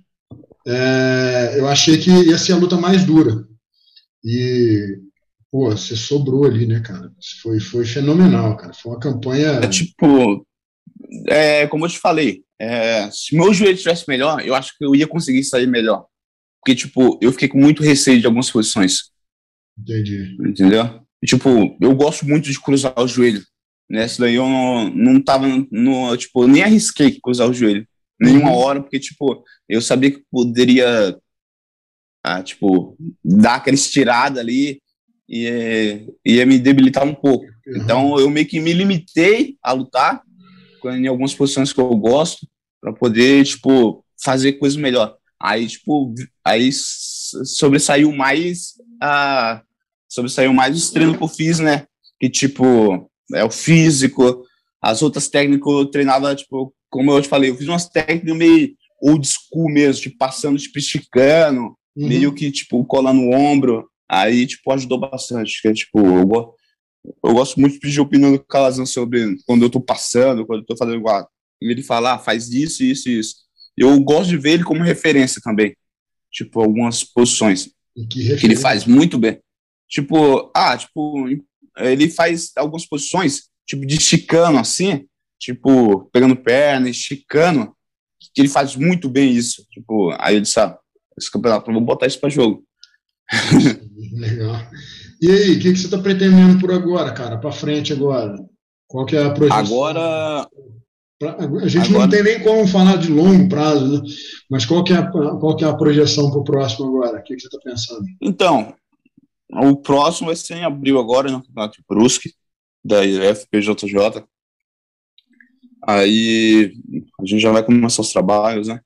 é, 0.67 1.55
eu 1.59 1.67
achei 1.69 1.99
que 1.99 2.11
ia 2.11 2.37
ser 2.37 2.53
a 2.53 2.57
luta 2.57 2.77
mais 2.77 3.05
dura. 3.05 3.45
E, 4.25 4.99
pô, 5.51 5.71
você 5.71 5.97
sobrou 5.97 6.45
ali, 6.45 6.67
né, 6.67 6.81
cara? 6.81 7.11
Foi, 7.43 7.59
foi 7.59 7.85
fenomenal, 7.85 8.57
cara. 8.57 8.75
Foi 8.75 8.93
uma 8.93 9.01
campanha. 9.01 9.53
É 9.63 9.69
tipo, 9.69 10.47
é, 11.29 11.67
como 11.67 11.87
eu 11.87 11.89
te 11.89 11.99
falei, 11.99 12.43
é, 12.59 13.11
se 13.11 13.35
meu 13.35 13.53
joelho 13.55 13.75
estivesse 13.75 14.05
melhor, 14.07 14.47
eu 14.47 14.55
acho 14.55 14.77
que 14.77 14.85
eu 14.85 14.95
ia 14.95 15.07
conseguir 15.07 15.43
sair 15.45 15.67
melhor. 15.67 16.05
Porque, 16.61 16.75
tipo, 16.75 17.19
eu 17.23 17.33
fiquei 17.33 17.49
com 17.49 17.59
muito 17.59 17.83
receio 17.83 18.21
de 18.21 18.27
algumas 18.27 18.51
posições. 18.51 19.11
Entendi. 19.83 20.37
Entendeu? 20.41 21.01
tipo, 21.25 21.77
eu 21.81 21.95
gosto 21.95 22.27
muito 22.27 22.51
de 22.51 22.61
cruzar 22.61 22.95
o 22.99 23.07
joelho. 23.07 23.43
Nessa 23.89 24.23
daí 24.23 24.37
eu 24.37 24.49
não, 24.49 24.91
não 24.91 25.21
tava, 25.21 25.47
no, 25.71 26.17
tipo, 26.17 26.47
nem 26.47 26.63
arrisquei 26.63 27.19
cruzar 27.21 27.49
o 27.49 27.55
joelho. 27.55 27.87
nenhuma 28.21 28.53
hora, 28.53 28.81
porque, 28.81 29.01
tipo, 29.01 29.45
eu 29.69 29.81
sabia 29.81 30.11
que 30.11 30.23
poderia, 30.31 31.19
ah, 32.23 32.43
tipo, 32.43 32.97
dar 33.25 33.57
aquela 33.57 33.75
estirada 33.75 34.41
ali 34.41 34.81
e 35.29 36.07
ia 36.25 36.47
me 36.47 36.59
debilitar 36.59 37.05
um 37.05 37.15
pouco. 37.15 37.45
Uhum. 37.45 37.77
Então, 37.77 38.19
eu 38.19 38.31
meio 38.31 38.47
que 38.47 38.61
me 38.61 38.73
limitei 38.73 39.57
a 39.63 39.73
lutar 39.73 40.23
em 40.85 41.07
algumas 41.07 41.35
posições 41.35 41.73
que 41.73 41.81
eu 41.81 41.95
gosto 41.97 42.47
para 42.81 42.93
poder, 42.93 43.45
tipo, 43.45 44.05
fazer 44.23 44.55
coisas 44.55 44.79
melhor. 44.79 45.17
Aí, 45.41 45.67
tipo, 45.67 46.15
aí 46.45 46.71
sobressaiu 46.73 48.13
mais 48.13 48.75
a 49.01 49.63
sobressaiu 50.11 50.53
mais 50.53 50.77
os 50.77 50.91
treinos 50.91 51.17
que 51.17 51.23
eu 51.23 51.29
fiz, 51.29 51.61
né? 51.61 51.87
Que, 52.19 52.29
tipo, 52.29 53.09
é 53.33 53.45
o 53.45 53.51
físico, 53.51 54.45
as 54.83 55.01
outras 55.03 55.29
técnicas 55.29 55.73
eu 55.73 55.87
treinava, 55.87 56.35
tipo, 56.35 56.75
como 56.91 57.13
eu 57.13 57.23
te 57.23 57.29
falei, 57.29 57.51
eu 57.51 57.57
fiz 57.57 57.69
umas 57.69 57.89
técnicas 57.89 58.37
meio 58.37 58.75
old 59.01 59.27
school 59.27 59.71
mesmo, 59.71 60.03
tipo, 60.03 60.19
passando, 60.19 60.59
tipo, 60.59 60.79
esticando, 60.79 61.61
uhum. 61.97 62.09
meio 62.09 62.35
que, 62.35 62.51
tipo, 62.51 62.85
colando 62.85 63.21
o 63.21 63.33
ombro, 63.33 63.89
aí, 64.09 64.47
tipo, 64.47 64.71
ajudou 64.73 64.99
bastante, 64.99 65.63
que 65.63 65.73
tipo, 65.73 66.01
eu, 66.01 66.27
go 66.27 66.55
eu 67.25 67.33
gosto 67.33 67.59
muito 67.59 67.75
de 67.75 67.81
pedir 67.81 68.01
opinião 68.01 68.33
do 68.33 68.45
Calazan 68.45 68.85
sobre 68.85 69.37
quando 69.47 69.63
eu 69.63 69.71
tô 69.71 69.81
passando, 69.81 70.45
quando 70.45 70.61
eu 70.61 70.67
tô 70.67 70.77
fazendo 70.77 70.99
igual, 70.99 71.27
ele 71.61 71.83
falar, 71.83 72.15
ah, 72.15 72.19
faz 72.19 72.51
isso, 72.51 72.83
isso 72.83 73.09
e 73.09 73.19
isso. 73.19 73.37
Eu 73.77 73.99
gosto 74.01 74.29
de 74.31 74.37
ver 74.37 74.53
ele 74.53 74.65
como 74.65 74.83
referência 74.83 75.41
também, 75.43 75.75
tipo, 76.31 76.61
algumas 76.61 77.05
posições 77.05 77.71
que, 78.11 78.37
que 78.37 78.47
ele 78.47 78.57
faz 78.57 78.85
muito 78.85 79.19
bem. 79.19 79.39
Tipo, 79.91 80.51
ah, 80.55 80.77
tipo, 80.77 81.27
ele 81.79 82.09
faz 82.09 82.53
algumas 82.57 82.87
posições, 82.87 83.49
tipo, 83.67 83.85
de 83.85 83.97
esticando 83.97 84.59
assim, 84.59 85.07
tipo, 85.39 86.09
pegando 86.13 86.37
perna, 86.37 86.89
esticando, 86.89 87.75
que 88.35 88.41
ele 88.41 88.49
faz 88.49 88.77
muito 88.77 89.09
bem 89.09 89.33
isso. 89.33 89.67
Tipo, 89.71 90.15
aí 90.19 90.37
eu 90.37 90.41
disse, 90.41 90.61
ah, 90.61 90.79
esse 91.19 91.31
campeonato, 91.31 91.73
vou 91.73 91.81
botar 91.81 92.07
isso 92.07 92.21
para 92.21 92.29
jogo. 92.29 92.65
Legal. 94.13 94.57
E 95.21 95.31
aí, 95.31 95.57
o 95.57 95.61
que, 95.61 95.73
que 95.73 95.79
você 95.79 95.87
está 95.87 95.99
pretendendo 95.99 96.59
por 96.59 96.73
agora, 96.73 97.13
cara? 97.13 97.37
Para 97.37 97.53
frente 97.53 97.93
agora? 97.93 98.37
Qual 98.87 99.05
que 99.05 99.17
é 99.17 99.25
a 99.25 99.31
projeção? 99.31 99.59
Agora. 99.59 100.49
A 101.23 101.69
gente 101.69 101.91
agora... 101.91 102.05
não 102.05 102.09
tem 102.09 102.23
nem 102.23 102.43
como 102.43 102.67
falar 102.67 102.97
de 102.97 103.11
longo 103.11 103.47
prazo, 103.49 103.87
né? 103.87 104.09
Mas 104.51 104.65
qual 104.65 104.83
que 104.83 104.95
é 104.95 104.97
a, 104.97 105.07
qual 105.07 105.55
que 105.55 105.65
é 105.65 105.69
a 105.69 105.77
projeção 105.77 106.31
para 106.31 106.41
o 106.41 106.45
próximo 106.45 106.89
agora? 106.89 107.19
O 107.19 107.23
que, 107.23 107.35
que 107.35 107.43
você 107.43 107.49
está 107.49 107.59
pensando? 107.63 108.05
Então, 108.23 108.75
o 109.53 109.77
próximo 109.77 110.29
vai 110.29 110.37
ser 110.37 110.55
em 110.55 110.65
abril 110.65 110.99
agora, 110.99 111.31
no 111.31 111.43
Campeonato 111.43 111.77
de 111.79 111.85
Brusque, 111.89 112.33
da 112.85 113.03
FPJJ. 113.05 114.25
Aí 115.87 116.73
a 117.21 117.25
gente 117.25 117.41
já 117.41 117.51
vai 117.51 117.65
começar 117.65 118.03
os 118.03 118.13
trabalhos, 118.13 118.69
né? 118.69 118.81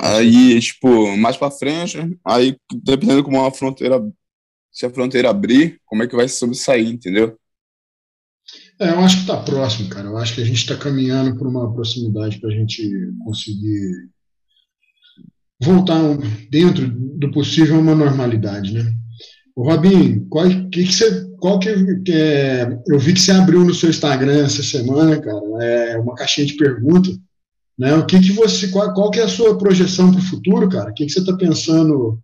Aí, 0.00 0.58
tipo, 0.60 1.16
mais 1.16 1.36
pra 1.36 1.50
frente, 1.50 1.98
aí 2.24 2.56
dependendo 2.82 3.22
como 3.22 3.44
a 3.44 3.52
fronteira, 3.52 4.00
se 4.72 4.84
a 4.84 4.90
fronteira 4.90 5.30
abrir, 5.30 5.80
como 5.84 6.02
é 6.02 6.08
que 6.08 6.16
vai 6.16 6.28
sobressair, 6.28 6.88
entendeu? 6.88 7.38
É, 8.80 8.90
eu 8.90 9.00
acho 9.00 9.20
que 9.20 9.26
tá 9.26 9.42
próximo, 9.42 9.88
cara. 9.88 10.08
Eu 10.08 10.16
acho 10.16 10.34
que 10.34 10.40
a 10.40 10.44
gente 10.44 10.56
está 10.56 10.76
caminhando 10.76 11.36
por 11.36 11.46
uma 11.46 11.72
proximidade 11.72 12.40
para 12.40 12.50
a 12.50 12.52
gente 12.52 12.82
conseguir 13.24 14.08
voltar 15.60 16.00
dentro 16.50 16.88
do 16.88 17.30
possível 17.30 17.76
a 17.76 17.80
uma 17.80 17.94
normalidade, 17.94 18.72
né? 18.72 18.92
O 19.56 19.68
Robin, 19.68 20.24
qual 20.28 20.48
que, 20.48 20.84
que 20.84 20.92
você, 20.92 21.28
qual 21.40 21.58
que, 21.58 21.68
é, 21.68 22.78
eu 22.86 22.98
vi 22.98 23.12
que 23.12 23.20
você 23.20 23.32
abriu 23.32 23.64
no 23.64 23.74
seu 23.74 23.90
Instagram 23.90 24.44
essa 24.44 24.62
semana, 24.62 25.20
cara, 25.20 25.64
é 25.64 25.98
uma 25.98 26.14
caixinha 26.14 26.46
de 26.46 26.54
perguntas, 26.54 27.18
né? 27.76 27.94
O 27.94 28.06
que 28.06 28.20
que 28.20 28.32
você, 28.32 28.68
qual, 28.68 28.94
qual 28.94 29.10
que 29.10 29.18
é 29.18 29.24
a 29.24 29.28
sua 29.28 29.58
projeção 29.58 30.12
para 30.12 30.20
o 30.20 30.24
futuro, 30.24 30.68
cara? 30.68 30.90
O 30.90 30.94
que 30.94 31.04
que 31.06 31.10
você 31.10 31.20
está 31.20 31.36
pensando? 31.36 32.20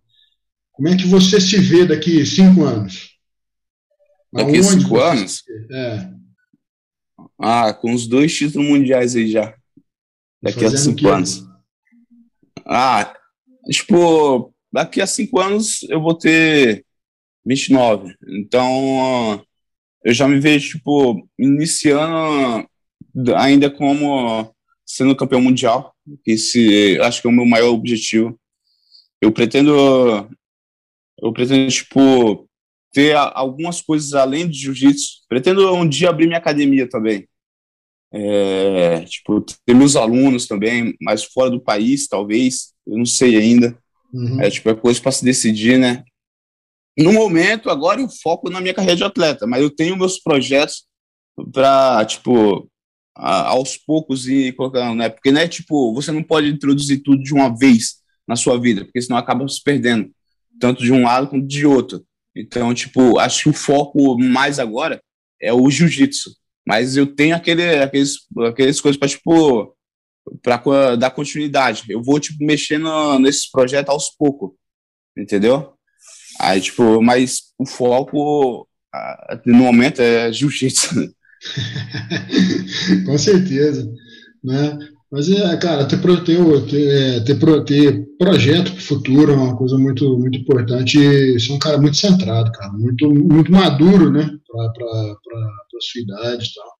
Como 0.71 0.87
é 0.87 0.95
que 0.95 1.07
você 1.07 1.39
se 1.41 1.57
vê 1.57 1.85
daqui 1.85 2.25
cinco 2.25 2.63
anos? 2.63 3.15
Daqui 4.31 4.57
Aonde 4.57 4.63
cinco 4.67 4.99
anos? 4.99 5.43
É. 5.71 6.09
Ah, 7.39 7.73
com 7.73 7.93
os 7.93 8.07
dois 8.07 8.33
títulos 8.33 8.67
mundiais 8.67 9.15
aí 9.15 9.29
já. 9.29 9.53
Daqui 10.41 10.59
Fazendo 10.59 10.75
a 10.75 10.81
cinco 10.81 11.07
anos. 11.07 11.45
Ah, 12.65 13.14
tipo, 13.69 14.53
daqui 14.71 15.01
a 15.01 15.07
cinco 15.07 15.39
anos 15.39 15.83
eu 15.89 16.01
vou 16.01 16.13
ter 16.17 16.85
29. 17.45 18.15
Então, 18.27 19.43
eu 20.03 20.13
já 20.13 20.27
me 20.27 20.39
vejo, 20.39 20.77
tipo, 20.77 21.27
iniciando 21.37 22.67
ainda 23.35 23.69
como 23.69 24.53
sendo 24.85 25.15
campeão 25.15 25.41
mundial. 25.41 25.95
Esse, 26.25 26.99
acho 27.01 27.21
que 27.21 27.27
é 27.27 27.31
o 27.31 27.33
meu 27.33 27.45
maior 27.45 27.69
objetivo. 27.69 28.39
Eu 29.21 29.31
pretendo, 29.31 29.71
eu 31.21 31.33
pretendo, 31.33 31.71
tipo, 31.71 32.47
ter 32.91 33.15
algumas 33.15 33.81
coisas 33.81 34.13
além 34.13 34.47
de 34.47 34.59
jiu-jitsu. 34.59 35.23
Pretendo 35.27 35.73
um 35.73 35.87
dia 35.87 36.09
abrir 36.09 36.27
minha 36.27 36.37
academia 36.37 36.87
também. 36.87 37.27
É, 38.13 39.01
tipo, 39.05 39.41
ter 39.41 39.73
meus 39.73 39.95
alunos 39.95 40.47
também, 40.47 40.95
mas 41.01 41.23
fora 41.23 41.49
do 41.49 41.59
país, 41.59 42.07
talvez, 42.07 42.74
eu 42.87 42.97
não 42.97 43.05
sei 43.05 43.35
ainda. 43.37 43.77
Uhum. 44.13 44.41
É, 44.41 44.49
tipo, 44.49 44.69
é 44.69 44.75
coisa 44.75 45.01
para 45.01 45.11
se 45.11 45.23
decidir, 45.25 45.77
né? 45.77 46.03
No 46.97 47.11
momento, 47.11 47.69
agora 47.69 47.99
eu 47.99 48.07
foco 48.07 48.49
na 48.49 48.61
minha 48.61 48.73
carreira 48.73 48.95
de 48.95 49.03
atleta, 49.03 49.45
mas 49.45 49.61
eu 49.61 49.69
tenho 49.69 49.97
meus 49.97 50.17
projetos 50.17 50.85
para, 51.51 52.05
tipo, 52.05 52.69
a, 53.13 53.49
aos 53.49 53.75
poucos 53.75 54.27
ir 54.27 54.53
colocando, 54.53 54.95
né? 54.95 55.09
Porque, 55.09 55.31
né, 55.31 55.47
tipo, 55.47 55.93
você 55.93 56.11
não 56.11 56.23
pode 56.23 56.47
introduzir 56.47 57.01
tudo 57.03 57.21
de 57.21 57.33
uma 57.33 57.55
vez 57.55 57.97
na 58.27 58.35
sua 58.35 58.59
vida, 58.59 58.85
porque 58.85 59.01
senão 59.01 59.17
acaba 59.17 59.47
se 59.47 59.61
perdendo, 59.61 60.09
tanto 60.59 60.83
de 60.83 60.91
um 60.91 61.03
lado 61.03 61.27
quanto 61.27 61.45
de 61.45 61.65
outro. 61.65 62.03
Então, 62.35 62.73
tipo, 62.73 63.19
acho 63.19 63.43
que 63.43 63.49
o 63.49 63.53
foco 63.53 64.17
mais 64.17 64.59
agora 64.59 65.01
é 65.41 65.53
o 65.53 65.69
jiu-jitsu. 65.69 66.31
Mas 66.67 66.97
eu 66.97 67.05
tenho 67.05 67.35
aquele, 67.35 67.63
aqueles, 67.77 68.17
aqueles 68.47 68.81
coisas 68.81 68.97
para, 68.97 69.07
tipo, 69.07 69.74
para 70.41 70.95
dar 70.95 71.11
continuidade. 71.11 71.83
Eu 71.89 72.01
vou, 72.01 72.19
tipo, 72.19 72.43
mexendo 72.43 73.19
nesses 73.19 73.49
projetos 73.49 73.89
aos 73.89 74.09
poucos, 74.09 74.51
entendeu? 75.17 75.73
Aí, 76.39 76.59
tipo, 76.61 77.01
mas 77.01 77.53
o 77.57 77.65
foco 77.65 78.67
no 79.45 79.55
momento 79.55 80.01
é 80.01 80.31
jiu-jitsu. 80.31 81.13
Com 83.05 83.17
certeza, 83.17 83.91
né? 84.43 84.77
Mas 85.11 85.29
é, 85.29 85.55
cara, 85.57 85.85
ter, 85.85 86.01
ter, 86.01 86.25
ter, 86.67 86.89
é, 86.89 87.19
ter, 87.21 87.63
ter 87.63 88.05
projeto 88.17 88.71
para 88.71 88.79
o 88.79 88.83
futuro 88.83 89.31
é 89.31 89.35
uma 89.35 89.55
coisa 89.55 89.77
muito, 89.77 90.17
muito 90.17 90.37
importante. 90.39 90.99
E 90.99 91.39
ser 91.39 91.53
um 91.53 91.59
cara 91.59 91.77
muito 91.77 91.95
centrado, 91.95 92.51
cara, 92.51 92.73
muito, 92.73 93.09
muito 93.13 93.51
maduro, 93.51 94.11
né, 94.11 94.29
para 94.51 94.65
a 94.65 95.81
sua 95.81 96.01
idade 96.01 96.45
e 96.45 96.53
tal. 96.53 96.74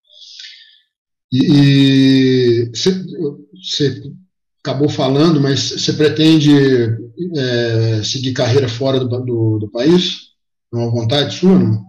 E 1.32 2.70
você 2.74 4.02
acabou 4.60 4.90
falando, 4.90 5.42
mas 5.42 5.72
você 5.72 5.94
pretende 5.94 6.52
é, 7.38 8.04
seguir 8.04 8.34
carreira 8.34 8.68
fora 8.68 9.00
do, 9.00 9.08
do, 9.08 9.60
do, 9.60 9.70
país? 9.70 10.32
É 10.74 10.78
uma 10.78 10.92
vontade 10.92 11.36
sua, 11.36 11.58
não? 11.58 11.86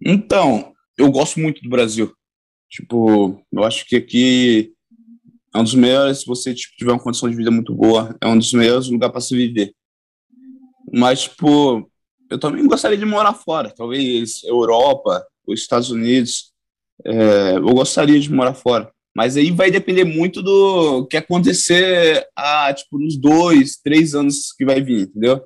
Então, 0.00 0.72
eu 0.96 1.10
gosto 1.10 1.40
muito 1.40 1.62
do 1.62 1.68
Brasil. 1.68 2.12
Tipo, 2.68 3.40
eu 3.52 3.64
acho 3.64 3.86
que 3.86 3.96
aqui 3.96 4.72
é 5.54 5.58
um 5.58 5.64
dos 5.64 5.74
melhores, 5.74 6.20
se 6.20 6.26
você 6.26 6.54
tipo, 6.54 6.76
tiver 6.76 6.92
uma 6.92 7.02
condição 7.02 7.28
de 7.28 7.36
vida 7.36 7.50
muito 7.50 7.74
boa, 7.74 8.16
é 8.20 8.26
um 8.26 8.38
dos 8.38 8.52
melhores 8.52 8.88
lugares 8.88 9.12
para 9.12 9.20
se 9.20 9.34
viver. 9.34 9.74
Mas, 10.92 11.22
tipo, 11.22 11.90
eu 12.30 12.38
também 12.38 12.66
gostaria 12.66 12.98
de 12.98 13.04
morar 13.04 13.34
fora, 13.34 13.72
talvez 13.74 14.42
Europa, 14.44 15.24
os 15.46 15.60
Estados 15.60 15.90
Unidos. 15.90 16.52
É, 17.04 17.56
eu 17.56 17.74
gostaria 17.74 18.18
de 18.18 18.32
morar 18.32 18.54
fora. 18.54 18.90
Mas 19.14 19.36
aí 19.36 19.50
vai 19.50 19.70
depender 19.70 20.04
muito 20.04 20.42
do 20.42 21.06
que 21.06 21.16
acontecer 21.16 22.26
a, 22.36 22.72
tipo, 22.74 22.98
nos 22.98 23.16
dois, 23.16 23.76
três 23.82 24.14
anos 24.14 24.52
que 24.52 24.64
vai 24.64 24.82
vir, 24.82 25.02
entendeu? 25.02 25.36
Uhum. 25.36 25.42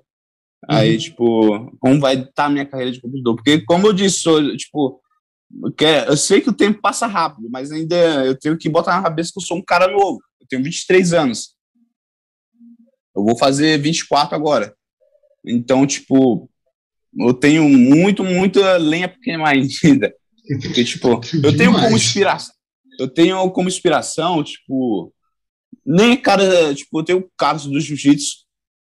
Aí, 0.76 0.98
tipo, 0.98 1.76
como 1.78 2.00
vai 2.00 2.16
estar 2.16 2.32
tá 2.32 2.44
a 2.46 2.50
minha 2.50 2.66
carreira 2.66 2.90
de 2.90 3.00
competidor? 3.00 3.36
Porque, 3.36 3.60
como 3.64 3.86
eu 3.86 3.92
disse, 3.92 4.20
sou, 4.20 4.56
tipo, 4.56 5.00
eu 6.06 6.16
sei 6.16 6.40
que 6.40 6.50
o 6.50 6.56
tempo 6.56 6.80
passa 6.80 7.06
rápido, 7.06 7.48
mas 7.50 7.70
ainda 7.70 7.96
eu 8.24 8.36
tenho 8.36 8.58
que 8.58 8.68
botar 8.68 8.96
na 8.96 9.02
cabeça 9.02 9.30
que 9.32 9.38
eu 9.38 9.44
sou 9.44 9.56
um 9.56 9.64
cara 9.64 9.86
novo. 9.86 10.18
Eu 10.40 10.46
tenho 10.48 10.62
23 10.62 11.12
anos. 11.12 11.54
Eu 13.14 13.24
vou 13.24 13.36
fazer 13.36 13.78
24 13.78 14.34
agora. 14.34 14.74
Então, 15.44 15.86
tipo, 15.86 16.50
eu 17.18 17.34
tenho 17.34 17.68
muito, 17.68 18.22
muita 18.24 18.76
lenha 18.76 19.08
pra 19.08 19.20
queimar 19.20 19.54
ainda. 19.84 20.14
Porque, 20.58 20.84
tipo, 20.84 21.20
eu 21.42 21.56
tenho 21.56 21.72
como 21.72 21.96
inspiração 21.96 22.54
eu 23.00 23.08
tenho 23.08 23.50
como 23.50 23.68
inspiração, 23.68 24.44
tipo, 24.44 25.10
nem 25.84 26.20
cara, 26.20 26.74
tipo, 26.74 27.00
eu 27.00 27.02
tenho 27.02 27.30
caras 27.36 27.64
do 27.64 27.80
jiu-jitsu, 27.80 28.44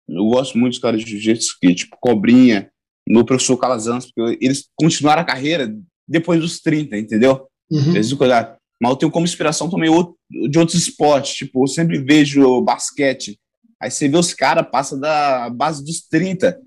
eu 0.06 0.26
gosto 0.26 0.58
muito 0.58 0.74
dos 0.74 0.82
caras 0.82 1.02
de 1.02 1.10
jiu-jitsu, 1.10 1.56
que, 1.58 1.74
tipo, 1.74 1.96
Cobrinha, 1.98 2.70
meu 3.08 3.24
professor 3.24 3.56
Calazans, 3.56 4.12
porque 4.12 4.38
eles 4.44 4.68
continuaram 4.76 5.22
a 5.22 5.24
carreira 5.24 5.74
depois 6.06 6.40
dos 6.40 6.60
30, 6.60 6.98
entendeu? 6.98 7.46
Uhum. 7.70 7.94
Eles 7.94 8.12
mas 8.12 8.90
eu 8.90 8.96
tenho 8.96 9.12
como 9.12 9.24
inspiração 9.24 9.70
também 9.70 9.88
outro, 9.88 10.14
de 10.28 10.58
outros 10.58 10.76
esportes, 10.76 11.34
tipo, 11.34 11.62
eu 11.62 11.68
sempre 11.68 11.98
vejo 11.98 12.60
basquete, 12.60 13.38
aí 13.80 13.90
você 13.90 14.08
vê 14.10 14.18
os 14.18 14.34
caras, 14.34 14.68
passa 14.70 14.98
da 14.98 15.48
base 15.48 15.82
dos 15.82 16.02
30, 16.02 16.60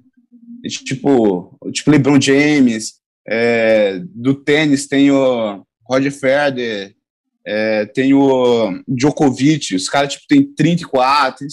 tipo, 0.83 1.55
tipo 1.71 1.91
LeBron 1.91 2.19
James, 2.19 2.95
é, 3.27 3.99
do 4.13 4.35
tênis 4.35 4.87
tem 4.87 5.11
o 5.11 5.65
Roger 5.87 6.11
Federer, 6.11 6.95
é, 7.45 7.85
tem 7.85 8.13
o 8.13 8.81
Djokovic, 8.87 9.75
os 9.75 9.87
caras, 9.87 10.13
tipo, 10.13 10.25
tem 10.27 10.43
34, 10.53 11.45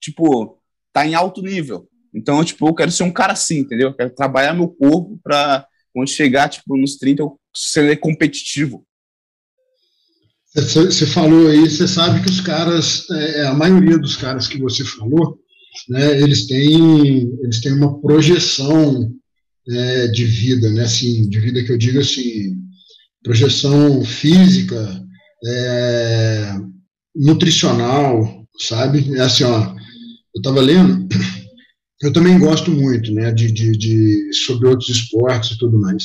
tipo, 0.00 0.58
tá 0.92 1.06
em 1.06 1.14
alto 1.14 1.42
nível. 1.42 1.88
Então, 2.14 2.42
tipo, 2.44 2.66
eu 2.68 2.74
quero 2.74 2.90
ser 2.90 3.02
um 3.02 3.12
cara 3.12 3.32
assim, 3.32 3.58
entendeu? 3.58 3.88
Eu 3.88 3.94
quero 3.94 4.14
trabalhar 4.14 4.54
meu 4.54 4.68
corpo 4.68 5.18
para 5.22 5.66
quando 5.92 6.08
chegar, 6.08 6.48
tipo, 6.48 6.76
nos 6.76 6.96
30, 6.96 7.22
eu 7.22 7.40
ser 7.54 7.96
competitivo. 7.98 8.86
Você 10.54 11.06
falou 11.06 11.48
aí, 11.48 11.68
você 11.68 11.86
sabe 11.86 12.22
que 12.22 12.30
os 12.30 12.40
caras, 12.40 13.08
é, 13.10 13.40
é, 13.40 13.46
a 13.46 13.52
maioria 13.54 13.98
dos 13.98 14.16
caras 14.16 14.48
que 14.48 14.58
você 14.58 14.84
falou, 14.84 15.38
né, 15.88 16.18
eles 16.18 16.46
têm, 16.46 17.30
eles 17.42 17.60
têm 17.60 17.72
uma 17.72 18.00
projeção 18.00 19.10
é, 19.68 20.06
de 20.08 20.24
vida, 20.24 20.70
né, 20.70 20.82
assim, 20.82 21.28
de 21.28 21.40
vida 21.40 21.62
que 21.64 21.72
eu 21.72 21.78
digo 21.78 21.98
assim, 21.98 22.54
projeção 23.22 24.04
física, 24.04 25.02
é, 25.44 26.54
nutricional, 27.14 28.46
sabe? 28.60 29.16
É 29.16 29.20
assim, 29.20 29.44
ó, 29.44 29.74
eu 30.34 30.38
estava 30.38 30.60
lendo, 30.60 31.08
eu 32.02 32.12
também 32.12 32.38
gosto 32.38 32.70
muito, 32.70 33.12
né, 33.12 33.32
de, 33.32 33.50
de, 33.50 33.72
de, 33.72 34.32
sobre 34.44 34.68
outros 34.68 34.88
esportes 34.88 35.52
e 35.52 35.58
tudo 35.58 35.78
mais. 35.78 36.04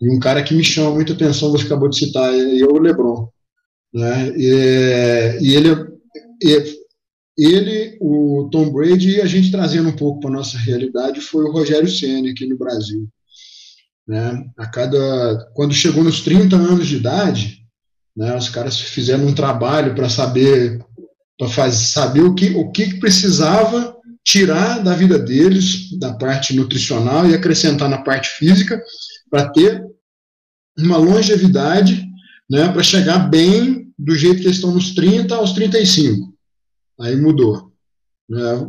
E 0.00 0.10
um 0.10 0.18
cara 0.18 0.42
que 0.42 0.54
me 0.54 0.64
chama 0.64 0.94
muita 0.94 1.12
atenção, 1.12 1.50
você 1.50 1.66
acabou 1.66 1.88
de 1.88 1.98
citar, 1.98 2.32
é, 2.32 2.58
é 2.60 2.64
o 2.64 2.78
LeBron. 2.78 3.28
Né? 3.94 4.32
E, 4.36 5.38
e 5.40 5.54
ele, 5.54 5.70
ele, 7.36 7.98
o 8.00 8.48
Tom 8.50 8.70
Brady, 8.70 9.16
e 9.16 9.20
a 9.20 9.26
gente 9.26 9.50
trazendo 9.50 9.88
um 9.88 9.96
pouco 9.96 10.20
para 10.20 10.30
nossa 10.30 10.56
realidade, 10.58 11.20
foi 11.20 11.44
o 11.44 11.52
Rogério 11.52 11.88
Senna 11.88 12.30
aqui 12.30 12.46
no 12.46 12.56
Brasil. 12.56 13.06
Né? 14.06 14.44
A 14.56 14.66
cada, 14.66 15.50
quando 15.54 15.74
chegou 15.74 16.02
nos 16.02 16.20
30 16.20 16.56
anos 16.56 16.86
de 16.86 16.96
idade, 16.96 17.66
né, 18.16 18.34
os 18.36 18.48
caras 18.48 18.80
fizeram 18.80 19.26
um 19.26 19.34
trabalho 19.34 19.94
para 19.94 20.08
saber 20.08 20.78
para 21.38 21.70
saber 21.70 22.22
o 22.22 22.34
que, 22.34 22.48
o 22.54 22.70
que 22.70 22.98
precisava 22.98 23.94
tirar 24.24 24.82
da 24.82 24.94
vida 24.94 25.18
deles, 25.18 25.96
da 25.98 26.14
parte 26.14 26.56
nutricional, 26.56 27.28
e 27.28 27.34
acrescentar 27.34 27.88
na 27.88 27.98
parte 27.98 28.30
física, 28.30 28.82
para 29.30 29.50
ter 29.50 29.84
uma 30.78 30.96
longevidade, 30.96 32.06
né, 32.50 32.68
para 32.68 32.82
chegar 32.82 33.18
bem 33.30 33.92
do 33.98 34.14
jeito 34.14 34.40
que 34.40 34.46
eles 34.46 34.56
estão 34.56 34.72
nos 34.72 34.94
30 34.94 35.34
aos 35.34 35.52
35. 35.52 36.35
Aí 37.00 37.16
mudou. 37.16 37.72
Né? 38.28 38.68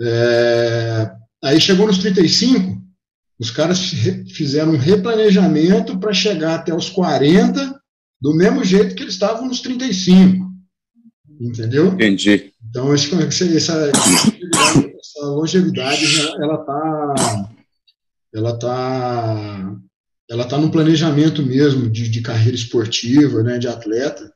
É, 0.00 1.12
aí 1.42 1.60
chegou 1.60 1.86
nos 1.86 1.98
35, 1.98 2.82
os 3.38 3.50
caras 3.50 3.80
fizeram 4.34 4.72
um 4.72 4.78
replanejamento 4.78 5.98
para 5.98 6.12
chegar 6.12 6.56
até 6.56 6.74
os 6.74 6.88
40 6.88 7.80
do 8.20 8.34
mesmo 8.34 8.64
jeito 8.64 8.94
que 8.94 9.02
eles 9.02 9.14
estavam 9.14 9.46
nos 9.46 9.60
35. 9.60 10.44
Entendeu? 11.40 11.88
Entendi. 11.88 12.52
Então, 12.70 12.94
que 12.94 13.14
essa, 13.14 13.44
essa, 13.44 13.90
essa 13.90 15.26
longevidade, 15.26 16.04
ela 16.40 16.54
está 16.54 17.54
ela 18.34 18.58
tá, 18.58 19.76
ela 20.28 20.44
tá 20.44 20.58
no 20.58 20.70
planejamento 20.70 21.42
mesmo 21.42 21.88
de, 21.88 22.08
de 22.08 22.20
carreira 22.20 22.56
esportiva, 22.56 23.42
né, 23.44 23.58
de 23.58 23.68
atleta, 23.68 24.33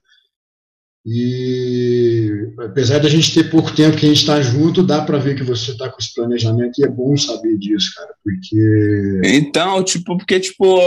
e 1.10 2.52
apesar 2.58 2.98
da 2.98 3.08
gente 3.08 3.32
ter 3.32 3.50
pouco 3.50 3.74
tempo 3.74 3.96
que 3.96 4.04
a 4.04 4.08
gente 4.10 4.18
está 4.18 4.42
junto, 4.42 4.82
dá 4.82 5.02
para 5.02 5.16
ver 5.16 5.34
que 5.34 5.42
você 5.42 5.70
está 5.70 5.88
com 5.88 5.96
esse 5.98 6.12
planejamento 6.12 6.78
e 6.78 6.84
é 6.84 6.88
bom 6.88 7.16
saber 7.16 7.56
disso, 7.56 7.94
cara, 7.96 8.14
porque. 8.22 9.20
Então, 9.24 9.82
tipo, 9.82 10.18
porque, 10.18 10.38
tipo, 10.38 10.78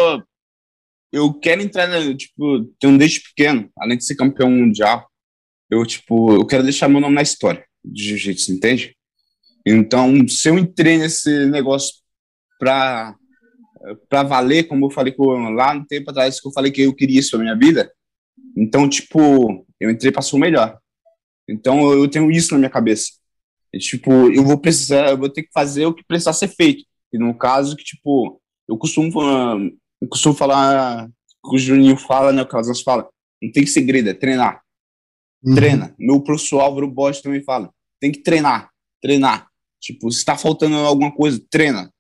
eu 1.12 1.34
quero 1.34 1.64
entrar, 1.64 1.90
tipo, 2.16 2.66
tenho 2.80 2.94
um 2.94 2.98
desde 2.98 3.22
pequeno, 3.22 3.68
além 3.76 3.98
de 3.98 4.06
ser 4.06 4.14
campeão 4.14 4.52
mundial, 4.52 5.10
eu, 5.72 5.84
tipo, 5.88 6.32
eu 6.34 6.46
quero 6.46 6.62
deixar 6.62 6.88
meu 6.88 7.02
nome 7.02 7.16
na 7.16 7.24
história 7.24 7.66
de 7.84 8.10
jiu-jitsu, 8.10 8.52
entende? 8.52 8.96
Então, 9.66 10.28
se 10.28 10.48
eu 10.48 10.60
entrei 10.60 11.00
nesse 11.00 11.48
negócio 11.48 11.96
pra, 12.60 13.16
pra 14.08 14.22
valer, 14.22 14.68
como 14.68 14.86
eu 14.86 14.92
falei 14.92 15.16
lá 15.56 15.74
no 15.74 15.84
tempo 15.88 16.12
atrás, 16.12 16.40
que 16.40 16.48
eu 16.48 16.52
falei 16.52 16.72
que 16.72 16.84
eu 16.84 16.94
queria 16.94 17.20
isso 17.20 17.32
pra 17.32 17.40
minha 17.40 17.58
vida, 17.58 17.92
então, 18.56 18.88
tipo, 18.88 19.66
eu 19.82 19.90
entrei 19.90 20.12
para 20.12 20.22
ser 20.22 20.36
o 20.36 20.40
melhor. 20.40 20.80
Então 21.50 21.92
eu 21.92 22.08
tenho 22.08 22.32
isso 22.32 22.54
na 22.54 22.60
minha 22.60 22.70
cabeça. 22.70 23.12
E, 23.74 23.80
tipo, 23.80 24.12
eu 24.32 24.44
vou 24.44 24.58
precisar, 24.58 25.10
eu 25.10 25.18
vou 25.18 25.30
ter 25.30 25.44
que 25.44 25.52
fazer 25.52 25.86
o 25.86 25.94
que 25.94 26.04
precisar 26.04 26.34
ser 26.34 26.50
feito. 26.50 26.86
E 27.12 27.18
no 27.18 27.34
caso 27.38 27.76
que, 27.76 27.84
tipo, 27.84 28.40
eu 28.68 28.78
costumo, 28.78 29.12
eu 30.02 30.08
costumo 30.08 30.36
falar, 30.36 31.10
o 31.44 31.58
Juninho 31.58 31.98
fala, 31.98 32.32
né, 32.32 32.42
o 32.42 32.48
Casas 32.48 32.82
fala, 32.82 33.10
não 33.42 33.52
tem 33.52 33.66
segredo, 33.66 34.10
é 34.10 34.14
treinar. 34.14 34.62
Uhum. 35.44 35.56
Treina. 35.56 35.96
Meu 35.98 36.22
professor 36.22 36.60
Álvaro 36.60 36.90
Bosch 36.90 37.22
também 37.22 37.44
fala, 37.44 37.74
tem 38.00 38.12
que 38.12 38.20
treinar, 38.20 38.70
treinar. 39.02 39.48
Tipo, 39.80 40.12
se 40.12 40.24
tá 40.24 40.38
faltando 40.38 40.76
alguma 40.76 41.12
coisa, 41.12 41.44
treina. 41.50 41.92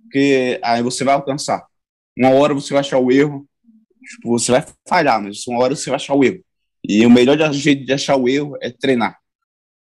Porque 0.00 0.60
aí 0.62 0.82
você 0.82 1.02
vai 1.02 1.14
alcançar. 1.14 1.66
Uma 2.16 2.30
hora 2.30 2.54
você 2.54 2.72
vai 2.72 2.80
achar 2.80 2.98
o 2.98 3.10
erro, 3.10 3.46
tipo, 4.08 4.30
você 4.30 4.52
vai 4.52 4.64
falhar, 4.88 5.20
mas 5.20 5.44
uma 5.46 5.58
hora 5.58 5.74
você 5.74 5.90
vai 5.90 5.96
achar 5.96 6.14
o 6.14 6.22
erro. 6.22 6.45
E 6.88 7.04
o 7.04 7.10
melhor 7.10 7.52
jeito 7.52 7.84
de 7.84 7.92
achar 7.92 8.16
o 8.16 8.28
erro 8.28 8.56
é 8.60 8.70
treinar. 8.70 9.18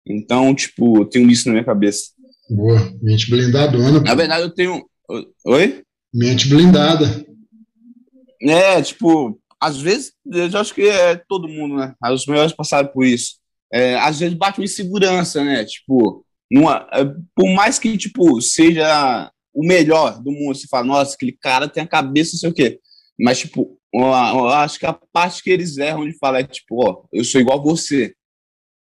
Então, 0.06 0.54
tipo, 0.54 1.00
eu 1.00 1.06
tenho 1.06 1.30
isso 1.30 1.48
na 1.48 1.54
minha 1.54 1.66
cabeça. 1.66 2.10
Boa, 2.50 2.92
mente 3.02 3.30
blindadona. 3.30 4.02
Na 4.02 4.16
verdade, 4.16 4.44
eu 4.44 4.50
tenho. 4.50 4.86
Oi? 5.46 5.84
Mente 6.14 6.50
blindada. 6.50 7.26
É, 8.42 8.82
tipo, 8.82 9.40
às 9.62 9.80
vezes, 9.80 10.14
eu 10.26 10.60
acho 10.60 10.74
que 10.74 10.82
é 10.82 11.16
todo 11.28 11.48
mundo, 11.48 11.76
né? 11.76 11.94
Os 12.12 12.26
melhores 12.26 12.54
passaram 12.54 12.88
por 12.90 13.06
isso. 13.06 13.36
É, 13.72 13.96
às 14.00 14.20
vezes 14.20 14.36
bate 14.36 14.60
uma 14.60 14.66
insegurança, 14.66 15.44
né? 15.44 15.64
Tipo, 15.66 16.26
numa, 16.52 16.88
é, 16.92 17.06
por 17.36 17.48
mais 17.54 17.78
que, 17.78 17.98
tipo, 17.98 18.42
seja 18.42 19.32
o 19.54 19.66
melhor 19.66 20.22
do 20.24 20.32
mundo, 20.32 20.56
você 20.56 20.68
fala, 20.68 20.86
nossa, 20.86 21.16
aquele 21.16 21.34
cara 21.34 21.68
tem 21.68 21.84
a 21.84 21.88
cabeça, 21.88 22.32
não 22.34 22.40
sei 22.40 22.50
o 22.50 22.54
quê. 22.54 22.80
Mas, 23.20 23.40
tipo, 23.40 23.79
acho 24.54 24.80
que 24.80 24.86
a 24.86 24.94
parte 24.94 25.42
que 25.42 25.50
eles 25.50 25.78
erram 25.78 26.08
de 26.08 26.18
falar 26.18 26.42
é 26.42 26.44
tipo, 26.44 26.86
ó, 26.86 27.04
eu 27.12 27.24
sou 27.24 27.42
igual 27.42 27.62
você. 27.62 28.14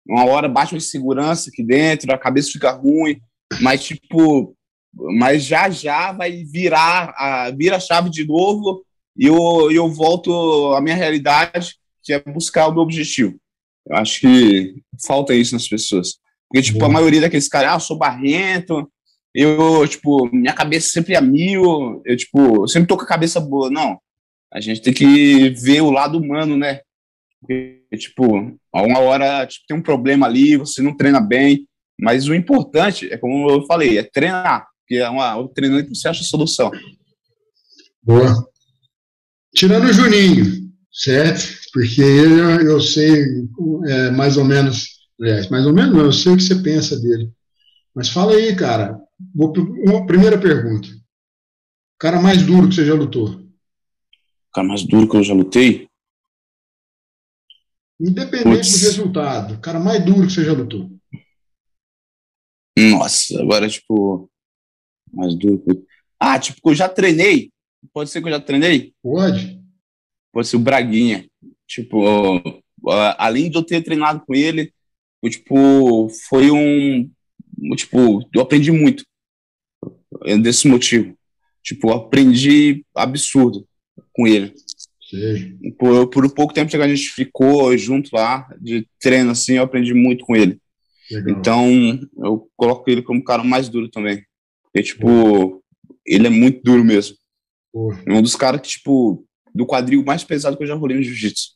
Uma 0.09 0.25
hora 0.25 0.49
bate 0.49 0.73
uma 0.73 0.79
insegurança 0.79 1.51
aqui 1.51 1.63
dentro, 1.63 2.13
a 2.13 2.19
cabeça 2.19 2.53
fica 2.53 2.71
ruim, 2.71 3.21
mas 3.61 3.85
tipo, 3.85 4.57
mas 4.93 5.45
já 5.45 5.69
já 5.69 6.13
vai 6.13 6.45
virar 6.45 7.15
a, 7.17 7.51
vira 7.51 7.77
a 7.77 7.81
chave 7.81 8.11
de 8.11 8.27
novo 8.27 8.85
e 9.17 9.27
eu, 9.27 9.71
eu 9.71 9.89
volto 9.89 10.75
à 10.75 10.81
minha 10.81 10.95
realidade, 10.95 11.77
que 12.03 12.13
é 12.13 12.21
buscar 12.21 12.69
o 12.69 12.73
meu 12.73 12.83
objetivo. 12.83 13.37
Eu 13.89 13.97
acho 13.97 14.21
que 14.21 14.77
falta 15.07 15.35
isso 15.35 15.55
nas 15.55 15.69
pessoas. 15.69 16.19
Porque, 16.49 16.63
tipo, 16.63 16.85
a 16.85 16.89
maioria 16.89 17.21
daqueles 17.21 17.49
caras, 17.49 17.71
ah, 17.71 17.77
eu 17.77 17.81
sou 17.81 17.97
barrento, 17.97 18.91
eu, 19.35 19.87
tipo, 19.89 20.29
minha 20.33 20.53
cabeça 20.53 20.89
sempre 20.89 21.15
é 21.15 21.21
mil, 21.21 22.03
eu, 22.05 22.17
tipo, 22.17 22.63
eu 22.63 22.69
sempre 22.69 22.89
tô 22.89 22.97
com 22.97 23.03
a 23.03 23.09
cabeça 23.09 23.41
boa. 23.41 23.71
Não, 23.71 23.99
a 24.53 24.61
gente 24.61 24.83
tem 24.83 24.93
que 24.93 25.51
ver 25.51 25.81
o 25.83 25.91
lado 25.91 26.19
humano, 26.19 26.57
né? 26.57 26.81
Porque, 27.41 27.83
tipo, 27.99 28.25
uma 28.73 28.99
hora 29.01 29.47
tipo, 29.47 29.67
tem 29.67 29.77
um 29.77 29.83
problema 29.83 30.27
ali, 30.27 30.57
você 30.57 30.83
não 30.83 30.97
treina 30.97 31.21
bem, 31.21 31.67
mas 32.01 32.29
o 32.29 32.35
importante 32.35 33.13
é, 33.13 33.17
como 33.17 33.51
eu 33.51 33.67
falei, 33.67 33.99
é 33.99 34.03
treinar, 34.03 34.67
porque 34.81 34.97
é 34.97 35.09
uma, 35.09 35.37
o 35.37 35.49
treinamento 35.49 35.95
você 35.95 36.09
acha 36.09 36.23
a 36.23 36.27
solução. 36.27 36.71
Boa. 38.03 38.47
Tirando 39.55 39.85
o 39.85 39.93
Juninho, 39.93 40.71
certo? 40.93 41.57
Porque 41.73 42.01
ele, 42.01 42.69
eu 42.69 42.81
sei 42.81 43.25
é, 43.87 44.11
mais 44.11 44.37
ou 44.37 44.45
menos, 44.45 44.87
aliás, 45.21 45.49
mais 45.49 45.67
ou 45.67 45.73
menos, 45.73 45.97
eu 45.97 46.13
sei 46.13 46.33
o 46.33 46.37
que 46.37 46.43
você 46.43 46.57
pensa 46.57 46.99
dele. 46.99 47.31
Mas 47.95 48.11
fala 48.11 48.33
aí, 48.35 48.55
cara. 48.55 49.01
Uma 49.35 50.05
primeira 50.07 50.37
pergunta. 50.37 50.89
O 50.89 51.99
cara 51.99 52.21
mais 52.21 52.43
duro 52.43 52.69
que 52.69 52.75
você 52.75 52.85
já 52.85 52.93
lutou? 52.93 53.46
Cara 54.57 54.67
mais 54.67 54.83
duro 54.83 55.07
que 55.07 55.17
eu 55.17 55.23
já 55.23 55.35
lutei? 55.35 55.87
Independente 58.01 58.57
Puts. 58.57 58.81
do 58.81 58.87
resultado, 58.87 59.55
o 59.55 59.61
cara 59.61 59.79
mais 59.79 60.03
duro 60.03 60.27
que 60.27 60.33
você 60.33 60.45
já 60.45 60.53
lutou. 60.53 60.91
Nossa, 62.79 63.41
agora, 63.41 63.69
tipo, 63.69 64.31
mais 65.13 65.35
duro. 65.35 65.63
Ah, 66.19 66.39
tipo, 66.39 66.61
que 66.63 66.69
eu 66.71 66.75
já 66.75 66.89
treinei. 66.89 67.51
Pode 67.93 68.11
ser 68.11 68.21
que 68.23 68.29
eu 68.29 68.33
já 68.33 68.41
treinei? 68.41 68.95
Pode. 69.03 69.63
Pode 70.33 70.49
ser 70.49 70.57
o 70.57 70.61
Braguinha. 70.61 71.29
Tipo, 71.67 72.63
além 73.19 73.51
de 73.51 73.57
eu 73.57 73.63
ter 73.63 73.83
treinado 73.83 74.25
com 74.27 74.35
ele, 74.35 74.73
eu, 75.23 75.31
tipo, 75.31 76.09
foi 76.29 76.51
um. 76.51 77.11
Tipo, 77.77 78.27
eu 78.35 78.41
aprendi 78.41 78.71
muito 78.71 79.05
desse 80.43 80.67
motivo. 80.69 81.17
Tipo, 81.63 81.89
eu 81.89 81.95
aprendi 81.95 82.85
absurdo 82.95 83.67
com 84.13 84.27
ele. 84.27 84.55
Por, 85.79 86.09
por 86.09 86.27
um 86.27 86.29
pouco 86.29 86.53
tempo 86.53 86.71
que 86.71 86.77
a 86.77 86.89
gente 86.89 87.11
ficou 87.11 87.77
junto 87.77 88.11
lá, 88.15 88.49
de 88.61 88.87
treino 89.01 89.31
assim, 89.31 89.55
eu 89.55 89.63
aprendi 89.63 89.95
muito 89.95 90.25
com 90.25 90.35
ele. 90.35 90.59
Legal. 91.11 91.39
Então, 91.39 91.71
eu 92.19 92.49
coloco 92.57 92.91
ele 92.91 93.03
como 93.03 93.21
o 93.21 93.25
cara 93.25 93.45
mais 93.45 93.69
duro 93.69 93.89
também. 93.89 94.25
Porque, 94.63 94.83
tipo, 94.83 95.63
ele 96.05 96.27
é 96.27 96.31
muito 96.31 96.63
duro 96.63 96.85
mesmo. 96.85 97.17
Boa. 97.73 97.99
É 98.07 98.13
um 98.13 98.23
dos 98.23 98.35
caras 98.35 98.61
que, 98.61 98.69
tipo, 98.69 99.25
do 99.55 99.67
quadril 99.67 100.05
mais 100.05 100.25
pesado 100.25 100.57
que 100.57 100.63
eu 100.63 100.67
já 100.67 100.75
rolei 100.75 100.97
no 100.97 101.03
jiu-jitsu. 101.03 101.51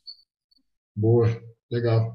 Boa, 0.95 1.41
legal. 1.69 2.13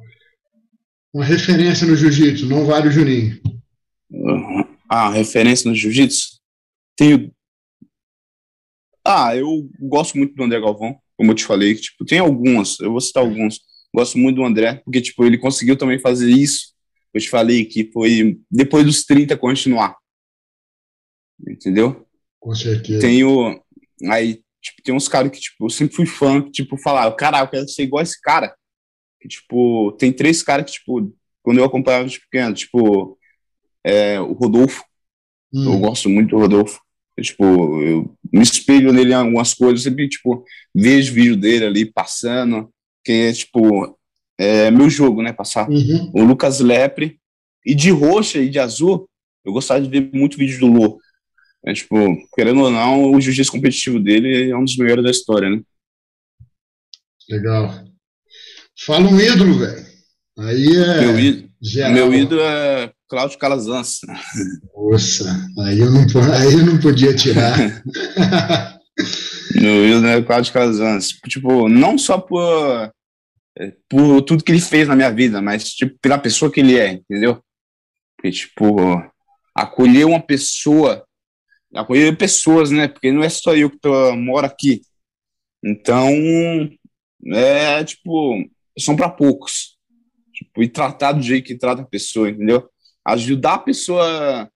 Uma 1.13 1.25
referência 1.25 1.87
no 1.87 1.97
jiu-jitsu, 1.97 2.47
não 2.47 2.67
vale 2.67 2.89
o 2.89 2.91
Juninho. 2.91 3.41
Ah, 4.89 5.11
referência 5.11 5.69
no 5.69 5.75
jiu-jitsu? 5.75 6.41
Tenho. 6.97 7.33
Ah, 9.07 9.37
eu 9.37 9.69
gosto 9.79 10.19
muito 10.19 10.35
do 10.35 10.43
André 10.43 10.61
Galvão, 10.61 10.99
como 11.17 11.31
eu 11.31 11.35
te 11.35 11.45
falei. 11.45 11.75
Tipo, 11.75 12.05
tem 12.05 12.19
algumas, 12.19 12.81
eu 12.81 12.91
vou 12.91 13.01
citar 13.01 13.23
alguns. 13.23 13.61
Gosto 13.95 14.19
muito 14.19 14.37
do 14.37 14.45
André, 14.45 14.83
porque, 14.85 15.01
tipo, 15.01 15.25
ele 15.25 15.39
conseguiu 15.39 15.77
também 15.77 15.99
fazer 15.99 16.31
isso. 16.31 16.75
Eu 17.15 17.21
te 17.21 17.31
falei 17.31 17.65
que 17.65 17.91
foi 17.93 18.39
depois 18.51 18.85
dos 18.85 19.05
30 19.05 19.37
continuar. 19.37 19.97
Entendeu? 21.49 22.07
Com 22.41 22.55
certeza. 22.55 23.01
Tenho. 23.01 23.63
Aí, 24.11 24.43
tipo, 24.61 24.83
tem 24.83 24.95
uns 24.95 25.09
caras 25.09 25.31
que, 25.31 25.41
tipo, 25.41 25.67
eu 25.67 25.71
sempre 25.71 25.95
fui 25.95 26.07
fã, 26.07 26.43
que, 26.43 26.51
tipo, 26.51 26.77
falar, 26.77 27.11
caralho, 27.13 27.45
eu 27.45 27.51
quero 27.51 27.69
ser 27.69 27.85
igual 27.85 28.03
esse 28.03 28.21
cara. 28.21 28.55
Que, 29.21 29.29
tipo, 29.29 29.93
tem 29.93 30.13
três 30.13 30.43
caras 30.43 30.67
que, 30.67 30.79
tipo, 30.79 31.15
quando 31.43 31.59
eu 31.59 31.65
acompanhava 31.65 32.09
de 32.09 32.21
pequeno, 32.21 32.55
tipo, 32.55 33.19
é, 33.85 34.21
o 34.21 34.33
Rodolfo. 34.33 34.85
Hum. 35.55 35.73
Eu 35.73 35.79
gosto 35.79 36.09
muito 36.09 36.31
do 36.31 36.39
Rodolfo. 36.39 36.81
Eu, 37.17 37.25
tipo, 37.25 37.83
eu 37.83 38.15
me 38.33 38.43
espelho 38.43 38.93
nele 38.93 39.13
em 39.13 39.15
algumas 39.15 39.55
coisas, 39.55 39.83
sempre, 39.83 40.09
tipo, 40.09 40.45
vejo 40.75 41.15
vídeo 41.15 41.37
dele 41.37 41.65
ali 41.65 41.87
passando, 41.87 42.71
que 43.05 43.13
é, 43.13 43.33
tipo, 43.33 43.99
é 44.39 44.71
meu 44.71 44.91
jogo, 44.91 45.23
né, 45.23 45.33
passar. 45.33 45.69
Uhum. 45.69 46.11
O 46.15 46.23
Lucas 46.23 46.61
Lepre. 46.61 47.19
E 47.65 47.75
de 47.75 47.91
roxa 47.91 48.39
e 48.39 48.49
de 48.49 48.61
azul, 48.61 49.09
eu 49.45 49.53
gostava 49.53 49.81
de 49.81 49.89
ver 49.89 50.11
muito 50.13 50.37
vídeo 50.37 50.61
do 50.61 50.67
Lô. 50.69 51.01
É, 51.65 51.73
tipo, 51.73 51.97
querendo 52.35 52.61
ou 52.61 52.71
não, 52.71 53.11
o 53.11 53.21
jiu-jitsu 53.21 53.51
competitivo 53.51 53.99
dele 53.99 54.51
é 54.51 54.57
um 54.57 54.63
dos 54.63 54.77
melhores 54.77 55.03
da 55.03 55.11
história, 55.11 55.51
né? 55.51 55.61
Legal. 57.29 57.85
Fala 58.87 59.09
um 59.09 59.21
ídolo, 59.21 59.59
velho. 59.59 59.87
Aí 60.39 60.77
é. 60.77 61.01
Meu, 61.01 61.19
ídolo, 61.19 61.51
meu 61.93 62.15
ídolo 62.15 62.41
é 62.43 62.93
Cláudio 63.09 63.39
Calazans. 63.39 64.01
Nossa, 64.75 65.25
aí 65.61 65.79
eu 65.79 65.91
não, 65.91 66.07
aí 66.35 66.53
eu 66.53 66.67
não 66.67 66.81
podia 66.81 67.15
tirar. 67.15 67.57
meu 69.55 69.89
ídolo 69.89 70.07
é 70.07 70.23
Cláudio 70.23 70.53
Calazans. 70.53 71.09
Tipo, 71.29 71.69
não 71.69 71.97
só 71.97 72.19
por, 72.19 72.93
por 73.89 74.23
tudo 74.23 74.43
que 74.43 74.53
ele 74.53 74.61
fez 74.61 74.89
na 74.89 74.97
minha 74.97 75.11
vida, 75.11 75.41
mas 75.41 75.71
tipo, 75.71 75.97
pela 76.01 76.19
pessoa 76.19 76.51
que 76.51 76.61
ele 76.61 76.79
é, 76.79 76.93
entendeu? 76.93 77.43
Porque, 78.17 78.31
tipo, 78.31 78.77
acolher 79.55 80.07
uma 80.07 80.21
pessoa 80.21 81.07
acolher 81.75 82.17
pessoas, 82.17 82.71
né? 82.71 82.89
Porque 82.89 83.13
não 83.13 83.23
é 83.23 83.29
só 83.29 83.55
eu 83.55 83.71
que 83.71 83.79
tô, 83.79 84.17
moro 84.17 84.47
aqui. 84.47 84.83
Então, 85.65 86.09
é 87.33 87.85
tipo, 87.85 88.45
são 88.79 88.97
para 88.97 89.11
poucos. 89.11 89.77
Tipo, 90.33 90.63
e 90.63 90.69
tratar 90.69 91.13
do 91.13 91.23
jeito 91.23 91.47
que 91.47 91.59
trata 91.59 91.83
a 91.83 91.87
pessoa, 91.87 92.29
entendeu? 92.29 92.69
Ajudar 93.07 93.55
a 93.55 93.59
pessoa, 93.59 94.51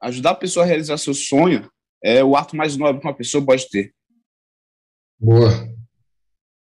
ajudar 0.00 0.30
a 0.30 0.36
pessoa 0.36 0.64
a 0.64 0.66
realizar 0.66 0.96
seu 0.96 1.14
sonho 1.14 1.68
é 2.02 2.22
o 2.22 2.36
ato 2.36 2.54
mais 2.54 2.76
nobre 2.76 3.00
que 3.00 3.06
uma 3.06 3.16
pessoa 3.16 3.44
pode 3.44 3.68
ter. 3.68 3.92
Boa. 5.18 5.68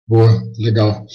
Boa, 0.07 0.43
legal. 0.57 1.05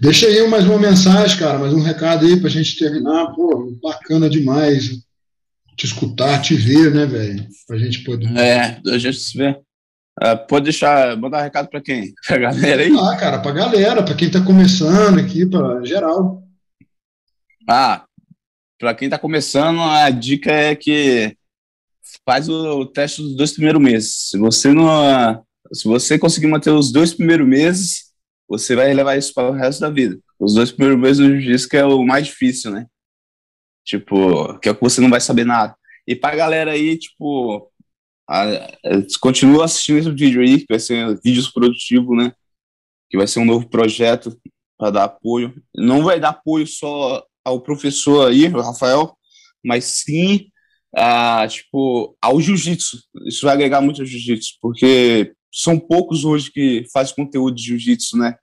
Deixa 0.00 0.26
aí 0.26 0.46
mais 0.48 0.64
uma 0.64 0.78
mensagem, 0.78 1.38
cara, 1.38 1.58
mais 1.58 1.72
um 1.72 1.80
recado 1.80 2.26
aí 2.26 2.38
pra 2.40 2.50
gente 2.50 2.78
terminar. 2.78 3.32
Pô, 3.32 3.72
bacana 3.82 4.28
demais 4.28 5.04
te 5.76 5.86
escutar, 5.86 6.40
te 6.40 6.54
ver, 6.54 6.92
né, 6.92 7.06
velho? 7.06 7.46
Pra 7.66 7.78
gente 7.78 8.04
poder. 8.04 8.36
É, 8.36 8.80
a 8.86 8.98
gente 8.98 9.18
se 9.18 9.36
ver. 9.36 9.60
Uh, 10.22 10.46
pode 10.48 10.64
deixar, 10.64 11.16
mandar 11.16 11.40
um 11.40 11.42
recado 11.42 11.68
para 11.68 11.80
quem? 11.80 12.12
Pra 12.26 12.38
galera 12.38 12.82
aí? 12.82 12.92
Ah, 12.96 13.16
cara, 13.16 13.40
pra 13.40 13.50
galera, 13.50 14.00
para 14.00 14.14
quem 14.14 14.30
tá 14.30 14.40
começando 14.40 15.18
aqui, 15.18 15.44
para 15.44 15.84
geral. 15.84 16.40
Ah, 17.68 18.03
para 18.78 18.94
quem 18.94 19.08
tá 19.08 19.18
começando, 19.18 19.80
a 19.80 20.10
dica 20.10 20.50
é 20.50 20.74
que 20.74 21.36
faz 22.24 22.48
o 22.48 22.86
teste 22.86 23.22
dos 23.22 23.36
dois 23.36 23.52
primeiros 23.52 23.80
meses. 23.80 24.30
Se 24.30 24.38
você 24.38 24.72
não, 24.72 25.44
se 25.72 25.86
você 25.86 26.18
conseguir 26.18 26.46
manter 26.46 26.70
os 26.70 26.92
dois 26.92 27.14
primeiros 27.14 27.46
meses, 27.46 28.12
você 28.48 28.76
vai 28.76 28.92
levar 28.92 29.16
isso 29.16 29.32
para 29.32 29.50
o 29.50 29.52
resto 29.52 29.80
da 29.80 29.90
vida. 29.90 30.18
Os 30.38 30.54
dois 30.54 30.70
primeiros 30.70 31.00
meses 31.00 31.18
do 31.18 31.40
jiu 31.40 31.68
que 31.68 31.76
é 31.76 31.84
o 31.84 32.04
mais 32.04 32.26
difícil, 32.26 32.70
né? 32.70 32.86
Tipo, 33.84 34.58
que 34.58 34.68
é 34.68 34.74
que 34.74 34.80
você 34.80 35.00
não 35.00 35.10
vai 35.10 35.20
saber 35.20 35.44
nada. 35.44 35.76
E 36.06 36.14
pra 36.14 36.36
galera 36.36 36.72
aí, 36.72 36.98
tipo, 36.98 37.70
a, 38.28 38.42
a, 38.44 38.70
continua 39.20 39.64
assistindo 39.64 39.98
esse 39.98 40.10
vídeo 40.10 40.42
aí, 40.42 40.60
que 40.60 40.66
vai 40.68 40.78
ser 40.78 41.18
vídeos 41.22 41.50
produtivos, 41.50 42.16
né? 42.16 42.32
Que 43.10 43.16
vai 43.16 43.26
ser 43.26 43.40
um 43.40 43.44
novo 43.44 43.68
projeto 43.68 44.38
para 44.78 44.90
dar 44.90 45.04
apoio. 45.04 45.54
Não 45.74 46.02
vai 46.02 46.18
dar 46.20 46.30
apoio 46.30 46.66
só 46.66 47.24
ao 47.44 47.60
professor 47.60 48.28
aí, 48.28 48.46
o 48.46 48.60
Rafael, 48.60 49.16
mas 49.64 49.84
sim 49.84 50.48
a, 50.96 51.46
tipo, 51.48 52.16
ao 52.22 52.40
jiu-jitsu. 52.40 52.98
Isso 53.26 53.44
vai 53.44 53.54
agregar 53.54 53.80
muito 53.80 54.00
ao 54.00 54.06
jiu-jitsu, 54.06 54.54
porque 54.60 55.32
são 55.52 55.78
poucos 55.78 56.24
hoje 56.24 56.50
que 56.50 56.84
fazem 56.92 57.14
conteúdo 57.14 57.56
de 57.56 57.64
jiu-jitsu, 57.64 58.16
né? 58.16 58.36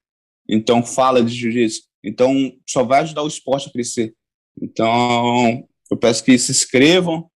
Então, 0.50 0.84
fala 0.84 1.24
de 1.24 1.34
jiu-jitsu. 1.34 1.84
Então, 2.04 2.52
só 2.68 2.84
vai 2.84 3.02
ajudar 3.02 3.24
o 3.24 3.28
esporte 3.28 3.70
a 3.70 3.72
crescer. 3.72 4.14
Então, 4.62 5.68
eu 5.90 5.98
peço 5.98 6.24
que 6.24 6.38
se 6.38 6.52
inscrevam, 6.52 7.30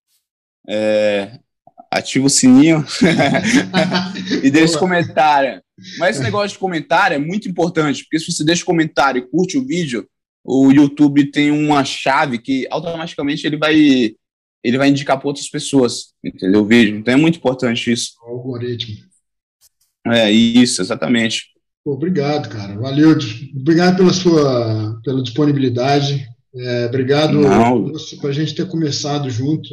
é, 0.68 1.38
ativa 1.90 2.27
o 2.27 2.31
sininho 2.31 2.85
e 4.42 4.50
deixe 4.50 4.79
comentário. 4.79 5.62
Mas 5.98 6.16
esse 6.16 6.24
negócio 6.24 6.50
de 6.50 6.59
comentário 6.59 7.14
é 7.14 7.18
muito 7.18 7.48
importante, 7.48 8.03
porque 8.05 8.18
se 8.18 8.33
você 8.33 8.44
deixa 8.44 8.64
comentário 8.64 9.20
e 9.20 9.29
curte 9.29 9.59
o 9.59 9.66
vídeo, 9.66 10.09
o 10.44 10.70
YouTube 10.70 11.30
tem 11.30 11.50
uma 11.50 11.85
chave 11.85 12.38
que 12.38 12.66
automaticamente 12.70 13.46
ele 13.46 13.57
vai 13.57 14.14
ele 14.62 14.78
vai 14.78 14.88
indicar 14.88 15.18
para 15.18 15.28
outras 15.28 15.48
pessoas, 15.48 16.14
entendeu? 16.24 16.62
O 16.62 16.66
vídeo. 16.66 16.96
Então 16.96 17.12
é 17.12 17.16
muito 17.16 17.37
importante 17.37 17.92
isso. 17.92 18.12
O 18.26 18.30
algoritmo. 18.30 18.96
É, 20.07 20.30
isso, 20.30 20.80
exatamente. 20.80 21.48
Obrigado, 21.85 22.48
cara. 22.48 22.78
Valeu. 22.78 23.16
Obrigado 23.54 23.96
pela 23.96 24.12
sua 24.12 25.00
pela 25.02 25.22
disponibilidade. 25.22 26.26
É, 26.57 26.87
obrigado 26.87 27.38
por 28.20 28.30
a 28.30 28.33
gente 28.33 28.54
ter 28.54 28.66
começado 28.68 29.28
junto. 29.28 29.68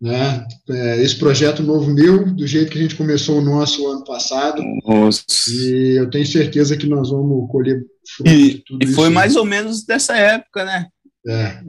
Né? 0.00 0.46
É, 0.68 1.02
esse 1.02 1.16
projeto 1.18 1.62
novo 1.62 1.90
meu, 1.90 2.32
do 2.34 2.46
jeito 2.46 2.70
que 2.70 2.78
a 2.78 2.82
gente 2.82 2.96
começou 2.96 3.38
o 3.38 3.44
nosso 3.44 3.86
ano 3.88 4.04
passado. 4.04 4.62
Nossa. 4.84 5.24
E 5.48 5.98
eu 5.98 6.10
tenho 6.10 6.26
certeza 6.26 6.76
que 6.76 6.86
nós 6.86 7.10
vamos 7.10 7.50
colher 7.50 7.82
e, 8.24 8.62
e 8.80 8.86
foi 8.88 9.08
mais 9.08 9.36
ou 9.36 9.44
menos 9.44 9.84
dessa 9.84 10.16
época, 10.16 10.64
né? 10.64 10.86
É. 11.26 11.60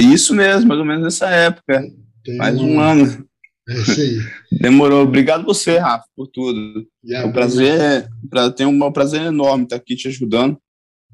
Isso 0.00 0.34
mesmo, 0.34 0.66
mais 0.66 0.80
ou 0.80 0.86
menos 0.86 1.04
nessa 1.04 1.28
época. 1.28 1.84
Tem 2.24 2.36
mais 2.36 2.60
um 2.60 2.80
ano. 2.80 3.26
É 3.68 3.74
isso 3.74 4.00
aí. 4.00 4.18
Demorou. 4.60 5.02
Obrigado 5.02 5.44
você, 5.44 5.78
Rafa, 5.78 6.04
por 6.16 6.26
tudo. 6.26 6.86
É 7.08 7.24
um 7.24 7.32
prazer, 7.32 8.08
pra, 8.28 8.50
tenho 8.50 8.70
um 8.70 8.92
prazer 8.92 9.22
enorme 9.22 9.64
estar 9.64 9.76
aqui 9.76 9.94
te 9.94 10.08
ajudando, 10.08 10.58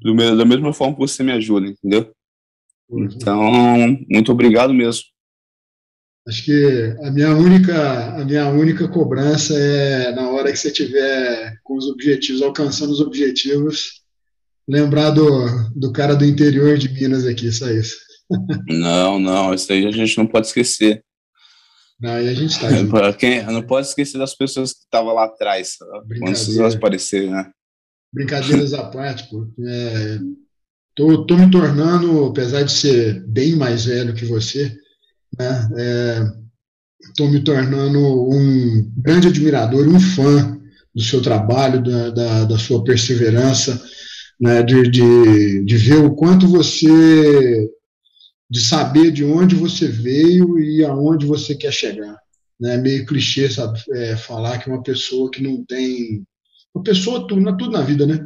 do, 0.01 0.15
da 0.15 0.45
mesma 0.45 0.73
forma 0.73 0.95
que 0.95 1.01
você 1.01 1.21
me 1.21 1.31
ajuda, 1.31 1.67
entendeu? 1.67 2.11
Então, 2.89 3.97
muito 4.09 4.31
obrigado 4.31 4.73
mesmo. 4.73 5.03
Acho 6.27 6.43
que 6.43 6.95
a 7.03 7.11
minha 7.11 7.35
única 7.35 8.15
a 8.15 8.25
minha 8.25 8.47
única 8.49 8.87
cobrança 8.87 9.53
é 9.57 10.11
na 10.11 10.29
hora 10.29 10.51
que 10.51 10.57
você 10.57 10.71
tiver 10.71 11.59
com 11.63 11.77
os 11.77 11.85
objetivos 11.85 12.41
alcançando 12.41 12.91
os 12.91 12.99
objetivos, 12.99 14.01
lembrar 14.67 15.11
do, 15.11 15.29
do 15.75 15.91
cara 15.91 16.15
do 16.15 16.25
interior 16.25 16.77
de 16.77 16.89
Minas 16.89 17.25
aqui, 17.25 17.51
só 17.51 17.69
isso. 17.69 17.95
Não, 18.67 19.19
não, 19.19 19.53
isso 19.53 19.71
aí 19.71 19.85
a 19.85 19.91
gente 19.91 20.17
não 20.17 20.25
pode 20.25 20.47
esquecer. 20.47 21.03
Não, 21.99 22.19
e 22.19 22.27
a 22.27 22.33
gente 22.33 22.53
está. 22.53 23.13
Quem 23.13 23.43
não 23.45 23.61
pode 23.61 23.85
esquecer 23.85 24.17
das 24.17 24.35
pessoas 24.35 24.73
que 24.73 24.79
estavam 24.79 25.13
lá 25.13 25.25
atrás, 25.25 25.75
quando 26.19 26.59
elas 26.59 26.73
aparecerem, 26.73 27.29
né? 27.29 27.51
Brincadeiras 28.11 28.73
à 28.73 28.83
parte, 28.89 29.29
pô. 29.29 29.47
É, 29.63 30.19
Tô, 30.95 31.25
tô 31.25 31.35
me 31.35 31.51
tornando, 31.51 32.23
apesar 32.25 32.63
de 32.63 32.71
ser 32.71 33.21
bem 33.27 33.53
mais 33.53 33.83
velho 33.83 34.13
que 34.13 34.23
você, 34.23 34.73
né, 35.37 35.69
é, 35.77 37.25
me 37.27 37.43
tornando 37.43 37.99
um 37.99 38.91
grande 38.97 39.27
admirador, 39.27 39.87
um 39.87 39.99
fã 39.99 40.59
do 40.93 41.01
seu 41.01 41.21
trabalho, 41.21 41.83
da, 41.83 42.09
da, 42.09 42.43
da 42.45 42.57
sua 42.57 42.83
perseverança, 42.83 43.81
né, 44.39 44.63
de, 44.63 44.89
de, 44.89 45.65
de 45.65 45.77
ver 45.77 45.97
o 45.97 46.15
quanto 46.15 46.47
você, 46.47 47.69
de 48.49 48.61
saber 48.61 49.11
de 49.11 49.23
onde 49.23 49.55
você 49.55 49.87
veio 49.87 50.59
e 50.59 50.83
aonde 50.85 51.25
você 51.25 51.55
quer 51.55 51.71
chegar. 51.71 52.17
Né, 52.59 52.77
meio 52.77 53.05
clichê 53.05 53.49
sabe, 53.49 53.79
é, 53.91 54.15
falar 54.15 54.59
que 54.59 54.69
uma 54.69 54.81
pessoa 54.81 55.29
que 55.29 55.43
não 55.43 55.63
tem 55.65 56.25
a 56.75 56.79
pessoa, 56.81 57.25
tudo, 57.27 57.57
tudo 57.57 57.71
na 57.71 57.81
vida, 57.81 58.05
né? 58.05 58.19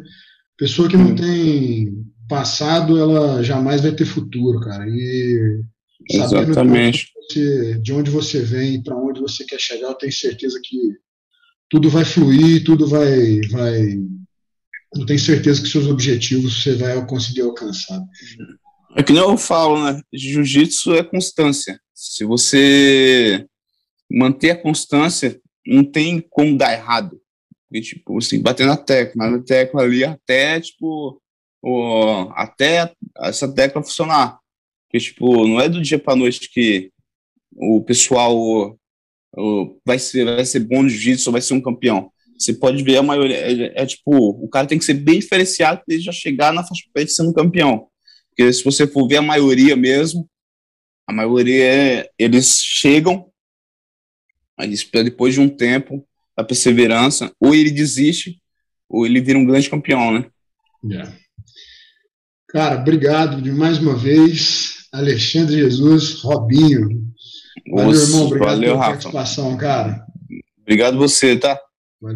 Pessoa 0.57 0.89
que 0.89 0.97
não 0.97 1.15
tem 1.15 2.05
passado, 2.27 2.97
ela 2.97 3.43
jamais 3.43 3.81
vai 3.81 3.91
ter 3.91 4.05
futuro, 4.05 4.59
cara. 4.59 4.85
E 4.87 5.61
Exatamente. 6.09 7.11
Você, 7.15 7.79
de 7.79 7.93
onde 7.93 8.09
você 8.09 8.41
vem 8.41 8.81
para 8.81 8.97
onde 8.97 9.21
você 9.21 9.45
quer 9.45 9.59
chegar, 9.59 9.89
eu 9.89 9.93
tenho 9.93 10.11
certeza 10.11 10.59
que 10.63 10.77
tudo 11.69 11.89
vai 11.89 12.03
fluir, 12.03 12.63
tudo 12.63 12.87
vai, 12.87 13.39
vai. 13.51 13.99
Eu 14.95 15.05
tenho 15.05 15.19
certeza 15.19 15.61
que 15.61 15.67
seus 15.67 15.85
objetivos 15.87 16.63
você 16.63 16.75
vai 16.75 17.05
conseguir 17.05 17.41
alcançar. 17.41 18.01
É 18.95 19.03
que 19.03 19.13
nem 19.13 19.21
eu 19.21 19.37
falo, 19.37 19.83
né? 19.83 20.01
Jiu-jitsu 20.11 20.95
é 20.95 21.03
constância. 21.03 21.79
Se 21.93 22.25
você 22.25 23.45
manter 24.11 24.51
a 24.51 24.61
constância, 24.61 25.39
não 25.65 25.83
tem 25.83 26.19
como 26.19 26.57
dar 26.57 26.73
errado. 26.73 27.21
E, 27.71 27.81
tipo, 27.81 28.17
assim, 28.17 28.41
bater 28.41 28.65
na 28.65 28.75
tecla, 28.75 29.29
na 29.29 29.39
tecla 29.43 29.83
ali 29.83 30.03
até, 30.03 30.59
tipo, 30.59 31.21
o, 31.61 32.31
até 32.33 32.91
essa 33.19 33.47
tecla 33.53 33.83
funcionar. 33.83 34.38
Porque, 34.89 35.05
tipo, 35.05 35.47
não 35.47 35.61
é 35.61 35.69
do 35.69 35.81
dia 35.81 35.99
para 35.99 36.15
noite 36.15 36.49
que 36.49 36.91
o 37.55 37.83
pessoal 37.83 38.35
o, 39.37 39.79
vai, 39.85 39.99
ser, 39.99 40.25
vai 40.25 40.45
ser 40.45 40.61
bom 40.61 40.83
de 40.83 40.89
jiu-jitsu 40.89 41.29
ou 41.29 41.31
vai 41.31 41.41
ser 41.41 41.53
um 41.53 41.61
campeão. 41.61 42.11
Você 42.37 42.53
pode 42.53 42.81
ver 42.83 42.97
a 42.97 43.03
maioria, 43.03 43.37
é, 43.37 43.83
é, 43.83 43.85
tipo, 43.85 44.11
o 44.11 44.49
cara 44.49 44.65
tem 44.65 44.79
que 44.79 44.85
ser 44.85 44.95
bem 44.95 45.19
diferenciado 45.19 45.81
para 45.85 45.93
ele 45.93 46.03
já 46.03 46.11
chegar 46.11 46.51
na 46.51 46.63
faixa 46.63 46.83
preta 46.91 47.11
sendo 47.11 47.33
campeão. 47.33 47.87
Porque 48.29 48.51
se 48.51 48.63
você 48.63 48.87
for 48.87 49.07
ver 49.07 49.17
a 49.17 49.21
maioria 49.21 49.75
mesmo, 49.75 50.27
a 51.07 51.13
maioria, 51.13 51.63
é, 51.63 52.09
eles 52.17 52.61
chegam, 52.63 53.29
mas 54.57 54.83
depois 54.91 55.33
de 55.33 55.41
um 55.41 55.49
tempo, 55.49 56.07
a 56.35 56.43
perseverança, 56.43 57.31
ou 57.39 57.53
ele 57.53 57.71
desiste, 57.71 58.41
ou 58.87 59.05
ele 59.05 59.21
vira 59.21 59.37
um 59.37 59.45
grande 59.45 59.69
campeão, 59.69 60.11
né? 60.11 60.29
Yeah. 60.83 61.15
Cara, 62.47 62.79
obrigado 62.79 63.41
de 63.41 63.51
mais 63.51 63.77
uma 63.77 63.95
vez, 63.95 64.78
Alexandre 64.91 65.55
Jesus, 65.57 66.21
Robinho. 66.21 66.89
Valeu, 67.71 68.01
irmão. 68.01 68.25
Obrigado 68.25 68.49
valeu, 68.49 68.71
pela 68.71 68.77
Rafa. 68.77 68.91
participação, 68.91 69.57
cara. 69.57 70.05
Obrigado 70.61 70.97
você, 70.97 71.35
tá? 71.35 71.59